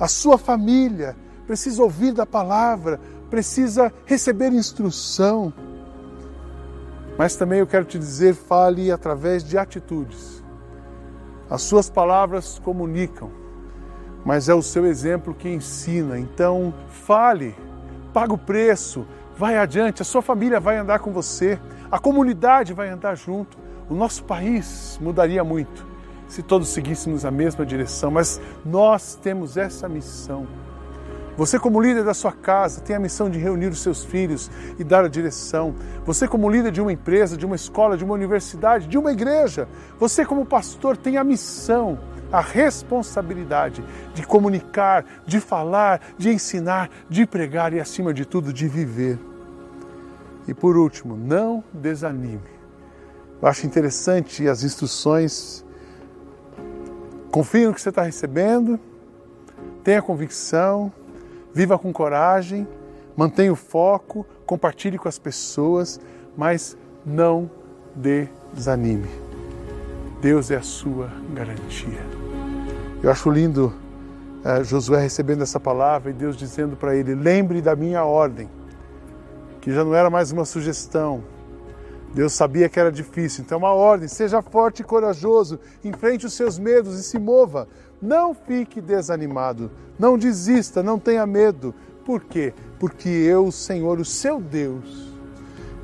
A 0.00 0.08
sua 0.08 0.36
família 0.36 1.16
precisa 1.46 1.82
ouvir 1.82 2.12
da 2.12 2.26
palavra, 2.26 2.98
precisa 3.30 3.92
receber 4.04 4.52
instrução. 4.52 5.52
Mas 7.22 7.36
também 7.36 7.60
eu 7.60 7.68
quero 7.68 7.84
te 7.84 8.00
dizer, 8.00 8.34
fale 8.34 8.90
através 8.90 9.44
de 9.44 9.56
atitudes. 9.56 10.42
As 11.48 11.62
suas 11.62 11.88
palavras 11.88 12.58
comunicam, 12.58 13.30
mas 14.24 14.48
é 14.48 14.54
o 14.56 14.60
seu 14.60 14.84
exemplo 14.84 15.32
que 15.32 15.48
ensina. 15.48 16.18
Então, 16.18 16.74
fale, 16.88 17.54
paga 18.12 18.34
o 18.34 18.38
preço, 18.38 19.06
vai 19.38 19.56
adiante, 19.56 20.02
a 20.02 20.04
sua 20.04 20.20
família 20.20 20.58
vai 20.58 20.78
andar 20.78 20.98
com 20.98 21.12
você, 21.12 21.60
a 21.92 21.98
comunidade 22.00 22.74
vai 22.74 22.88
andar 22.88 23.14
junto. 23.14 23.56
O 23.88 23.94
nosso 23.94 24.24
país 24.24 24.98
mudaria 25.00 25.44
muito 25.44 25.86
se 26.26 26.42
todos 26.42 26.70
seguíssemos 26.70 27.24
a 27.24 27.30
mesma 27.30 27.64
direção, 27.64 28.10
mas 28.10 28.40
nós 28.64 29.14
temos 29.14 29.56
essa 29.56 29.88
missão 29.88 30.48
você, 31.36 31.58
como 31.58 31.80
líder 31.80 32.04
da 32.04 32.12
sua 32.12 32.32
casa, 32.32 32.80
tem 32.80 32.94
a 32.94 33.00
missão 33.00 33.30
de 33.30 33.38
reunir 33.38 33.68
os 33.68 33.80
seus 33.80 34.04
filhos 34.04 34.50
e 34.78 34.84
dar 34.84 35.04
a 35.04 35.08
direção. 35.08 35.74
Você, 36.04 36.28
como 36.28 36.50
líder 36.50 36.70
de 36.70 36.80
uma 36.80 36.92
empresa, 36.92 37.36
de 37.36 37.46
uma 37.46 37.56
escola, 37.56 37.96
de 37.96 38.04
uma 38.04 38.12
universidade, 38.12 38.86
de 38.86 38.98
uma 38.98 39.12
igreja, 39.12 39.66
você, 39.98 40.26
como 40.26 40.44
pastor, 40.44 40.96
tem 40.96 41.16
a 41.16 41.24
missão, 41.24 41.98
a 42.30 42.40
responsabilidade 42.40 43.82
de 44.14 44.26
comunicar, 44.26 45.06
de 45.26 45.40
falar, 45.40 46.02
de 46.18 46.30
ensinar, 46.30 46.90
de 47.08 47.26
pregar 47.26 47.72
e, 47.72 47.80
acima 47.80 48.12
de 48.12 48.26
tudo, 48.26 48.52
de 48.52 48.68
viver. 48.68 49.18
E 50.46 50.52
por 50.52 50.76
último, 50.76 51.16
não 51.16 51.64
desanime. 51.72 52.40
Eu 53.40 53.48
acho 53.48 53.66
interessante 53.66 54.46
as 54.46 54.62
instruções. 54.62 55.64
Confie 57.30 57.66
no 57.66 57.72
que 57.72 57.80
você 57.80 57.88
está 57.88 58.02
recebendo, 58.02 58.78
tenha 59.82 60.02
convicção 60.02 60.92
Viva 61.54 61.78
com 61.78 61.92
coragem, 61.92 62.66
mantenha 63.16 63.52
o 63.52 63.56
foco, 63.56 64.26
compartilhe 64.46 64.98
com 64.98 65.08
as 65.08 65.18
pessoas, 65.18 66.00
mas 66.36 66.76
não 67.04 67.50
desanime. 67.94 69.08
Deus 70.20 70.50
é 70.50 70.56
a 70.56 70.62
sua 70.62 71.10
garantia. 71.34 72.00
Eu 73.02 73.10
acho 73.10 73.28
lindo 73.30 73.72
uh, 74.44 74.64
Josué 74.64 75.00
recebendo 75.00 75.42
essa 75.42 75.58
palavra 75.58 76.10
e 76.10 76.14
Deus 76.14 76.36
dizendo 76.36 76.76
para 76.76 76.94
ele: 76.94 77.14
lembre 77.14 77.60
da 77.60 77.74
minha 77.74 78.04
ordem, 78.04 78.48
que 79.60 79.72
já 79.72 79.84
não 79.84 79.94
era 79.94 80.08
mais 80.08 80.32
uma 80.32 80.44
sugestão. 80.44 81.22
Deus 82.14 82.34
sabia 82.34 82.68
que 82.68 82.78
era 82.78 82.92
difícil, 82.92 83.42
então 83.42 83.58
uma 83.58 83.72
ordem: 83.72 84.06
seja 84.06 84.40
forte 84.40 84.80
e 84.80 84.84
corajoso, 84.84 85.58
enfrente 85.84 86.24
os 86.24 86.34
seus 86.34 86.58
medos 86.58 86.98
e 86.98 87.02
se 87.02 87.18
mova, 87.18 87.66
não 88.02 88.34
fique 88.34 88.80
desanimado, 88.80 89.70
não 89.96 90.18
desista, 90.18 90.82
não 90.82 90.98
tenha 90.98 91.24
medo. 91.24 91.72
Por 92.04 92.24
quê? 92.24 92.52
Porque 92.80 93.08
eu, 93.08 93.52
Senhor, 93.52 94.00
o 94.00 94.04
seu 94.04 94.40
Deus, 94.40 95.14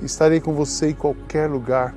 estarei 0.03 0.41
com 0.41 0.53
você 0.53 0.91
em 0.91 0.95
qualquer 0.95 1.49
lugar 1.49 1.95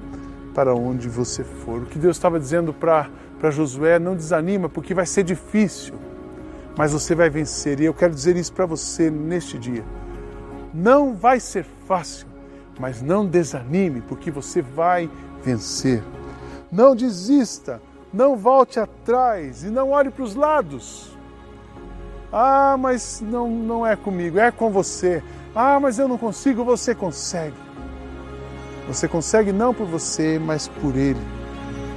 para 0.54 0.76
onde 0.76 1.10
você 1.10 1.44
for. 1.44 1.82
O 1.82 1.86
que 1.88 1.98
Deus 1.98 2.18
estava 2.18 2.40
dizendo 2.40 2.72
para 2.72 3.10
Josué, 3.50 3.98
não 3.98 4.16
desanima, 4.16 4.70
porque 4.70 4.94
vai 4.94 5.08
ser 5.08 5.24
difícil, 5.24 5.96
mas 6.78 6.92
você 6.92 7.16
vai 7.16 7.30
vencer. 7.30 7.80
E 7.80 7.86
eu 7.86 7.94
quero 7.94 8.14
dizer 8.14 8.36
isso 8.38 8.54
para 8.54 8.68
você 8.68 9.10
neste 9.10 9.58
dia. 9.58 9.84
Não 10.72 11.16
vai 11.16 11.40
ser 11.40 11.66
fácil, 11.88 12.28
mas 12.80 13.02
não 13.02 13.26
desanime, 13.26 14.02
porque 14.02 14.30
você 14.30 14.62
vai 14.62 15.10
vencer. 15.44 16.04
Não 16.72 16.96
desista, 16.96 17.82
não 18.14 18.36
volte 18.36 18.80
atrás 18.80 19.64
e 19.64 19.70
não 19.70 19.92
olhe 19.92 20.10
para 20.10 20.24
os 20.24 20.36
lados. 20.36 21.12
Ah, 22.32 22.78
mas 22.80 23.22
não, 23.22 23.50
não 23.50 23.86
é 23.86 23.96
comigo, 23.96 24.40
é 24.40 24.52
com 24.52 24.70
você. 24.70 25.22
Ah, 25.56 25.80
mas 25.80 26.00
eu 26.00 26.08
não 26.08 26.18
consigo, 26.18 26.64
você 26.64 26.96
consegue. 26.96 27.56
Você 28.88 29.08
consegue 29.08 29.52
não 29.52 29.74
por 29.74 29.86
você, 29.86 30.40
mas 30.40 30.68
por 30.68 30.96
Ele. 30.96 31.20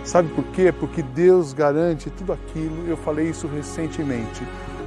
Sabe 0.04 0.28
por 0.34 0.44
quê? 0.46 0.70
Porque 0.70 1.02
Deus 1.02 1.52
garante 1.52 2.10
tudo 2.10 2.32
aquilo, 2.32 2.86
eu 2.86 2.96
falei 2.96 3.30
isso 3.30 3.46
recentemente. 3.46 4.42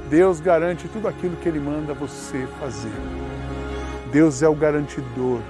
Deus 0.08 0.40
garante 0.40 0.86
tudo 0.88 1.08
aquilo 1.08 1.36
que 1.36 1.48
Ele 1.48 1.58
manda 1.58 1.92
você 1.92 2.46
fazer. 2.60 2.92
Deus 4.12 4.42
é 4.42 4.48
o 4.48 4.54
garantidor, 4.54 5.40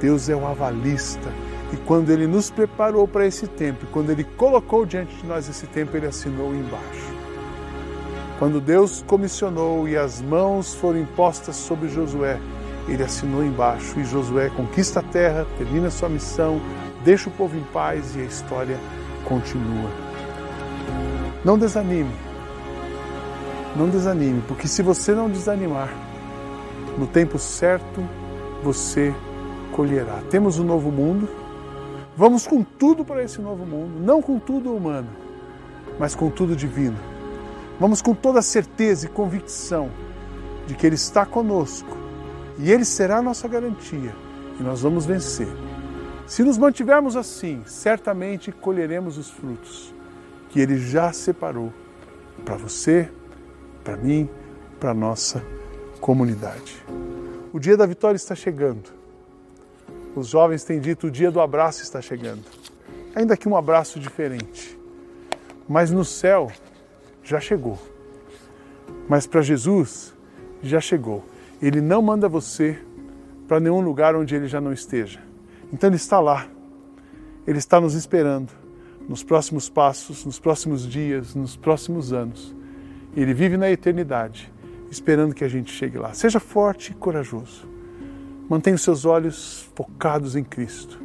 Deus 0.00 0.28
é 0.28 0.34
o 0.34 0.46
avalista, 0.46 1.30
e 1.72 1.76
quando 1.78 2.10
ele 2.10 2.26
nos 2.26 2.50
preparou 2.50 3.08
para 3.08 3.26
esse 3.26 3.46
tempo, 3.46 3.86
quando 3.86 4.10
ele 4.10 4.24
colocou 4.24 4.84
diante 4.84 5.16
de 5.16 5.26
nós 5.26 5.48
esse 5.48 5.66
tempo, 5.66 5.96
ele 5.96 6.06
assinou 6.06 6.54
embaixo. 6.54 7.12
Quando 8.38 8.60
Deus 8.60 9.02
comissionou 9.06 9.88
e 9.88 9.96
as 9.96 10.20
mãos 10.20 10.74
foram 10.74 10.98
impostas 10.98 11.56
sobre 11.56 11.88
Josué, 11.88 12.38
ele 12.88 13.02
assinou 13.02 13.42
embaixo 13.42 13.98
e 13.98 14.04
Josué 14.04 14.50
conquista 14.50 15.00
a 15.00 15.02
terra, 15.02 15.46
termina 15.56 15.90
sua 15.90 16.08
missão, 16.08 16.60
deixa 17.04 17.30
o 17.30 17.32
povo 17.32 17.56
em 17.56 17.64
paz 17.72 18.14
e 18.16 18.20
a 18.20 18.24
história 18.24 18.76
continua. 19.24 19.90
Não 21.44 21.56
desanime. 21.56 22.12
Não 23.74 23.88
desanime, 23.88 24.42
porque 24.46 24.68
se 24.68 24.82
você 24.82 25.14
não 25.14 25.30
desanimar, 25.30 25.88
no 26.98 27.06
tempo 27.06 27.38
certo 27.38 28.06
você 28.62 29.14
colherá. 29.72 30.20
Temos 30.28 30.58
um 30.58 30.64
novo 30.64 30.90
mundo, 30.90 31.28
Vamos 32.16 32.46
com 32.46 32.62
tudo 32.62 33.04
para 33.04 33.22
esse 33.22 33.40
novo 33.40 33.64
mundo, 33.64 33.98
não 34.00 34.20
com 34.20 34.38
tudo 34.38 34.74
humano, 34.74 35.08
mas 35.98 36.14
com 36.14 36.30
tudo 36.30 36.54
divino. 36.54 36.96
Vamos 37.80 38.02
com 38.02 38.14
toda 38.14 38.42
certeza 38.42 39.06
e 39.06 39.08
convicção 39.08 39.90
de 40.66 40.74
que 40.74 40.86
Ele 40.86 40.94
está 40.94 41.24
conosco 41.24 41.96
e 42.58 42.70
Ele 42.70 42.84
será 42.84 43.18
a 43.18 43.22
nossa 43.22 43.48
garantia 43.48 44.14
e 44.60 44.62
nós 44.62 44.82
vamos 44.82 45.06
vencer. 45.06 45.48
Se 46.26 46.42
nos 46.42 46.58
mantivermos 46.58 47.16
assim, 47.16 47.62
certamente 47.66 48.52
colheremos 48.52 49.18
os 49.18 49.30
frutos 49.30 49.92
que 50.50 50.60
Ele 50.60 50.78
já 50.78 51.12
separou 51.12 51.72
para 52.44 52.56
você 52.56 53.10
para 53.82 53.96
mim, 53.96 54.28
para 54.78 54.94
nossa 54.94 55.44
comunidade. 56.00 56.84
O 57.52 57.58
dia 57.58 57.76
da 57.76 57.86
vitória 57.86 58.16
está 58.16 58.34
chegando. 58.34 59.01
Os 60.14 60.28
jovens 60.28 60.64
têm 60.64 60.80
dito: 60.80 61.06
o 61.06 61.10
dia 61.10 61.30
do 61.30 61.40
abraço 61.40 61.82
está 61.82 62.00
chegando. 62.00 62.44
Ainda 63.14 63.36
que 63.36 63.48
um 63.48 63.56
abraço 63.56 63.98
diferente. 63.98 64.78
Mas 65.68 65.90
no 65.90 66.04
céu 66.04 66.50
já 67.22 67.40
chegou. 67.40 67.78
Mas 69.08 69.26
para 69.26 69.42
Jesus 69.42 70.14
já 70.62 70.80
chegou. 70.80 71.24
Ele 71.60 71.80
não 71.80 72.02
manda 72.02 72.28
você 72.28 72.78
para 73.46 73.60
nenhum 73.60 73.80
lugar 73.80 74.16
onde 74.16 74.34
ele 74.34 74.48
já 74.48 74.60
não 74.60 74.72
esteja. 74.72 75.20
Então 75.72 75.88
ele 75.88 75.96
está 75.96 76.20
lá. 76.20 76.48
Ele 77.46 77.58
está 77.58 77.80
nos 77.80 77.94
esperando 77.94 78.50
nos 79.08 79.22
próximos 79.22 79.68
passos, 79.68 80.24
nos 80.24 80.38
próximos 80.38 80.88
dias, 80.88 81.34
nos 81.34 81.56
próximos 81.56 82.12
anos. 82.12 82.54
Ele 83.16 83.34
vive 83.34 83.56
na 83.56 83.70
eternidade, 83.70 84.52
esperando 84.90 85.34
que 85.34 85.44
a 85.44 85.48
gente 85.48 85.72
chegue 85.72 85.98
lá. 85.98 86.14
Seja 86.14 86.40
forte 86.40 86.92
e 86.92 86.94
corajoso. 86.94 87.71
Mantenha 88.52 88.76
os 88.76 88.82
seus 88.82 89.06
olhos 89.06 89.66
focados 89.74 90.36
em 90.36 90.44
Cristo 90.44 91.00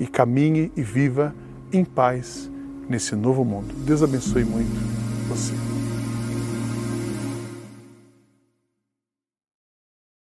e 0.00 0.08
caminhe 0.08 0.72
e 0.76 0.82
viva 0.82 1.32
em 1.72 1.84
paz 1.84 2.50
nesse 2.88 3.14
novo 3.14 3.44
mundo. 3.44 3.72
Deus 3.84 4.02
abençoe 4.02 4.44
muito 4.44 4.72
você. 5.28 5.79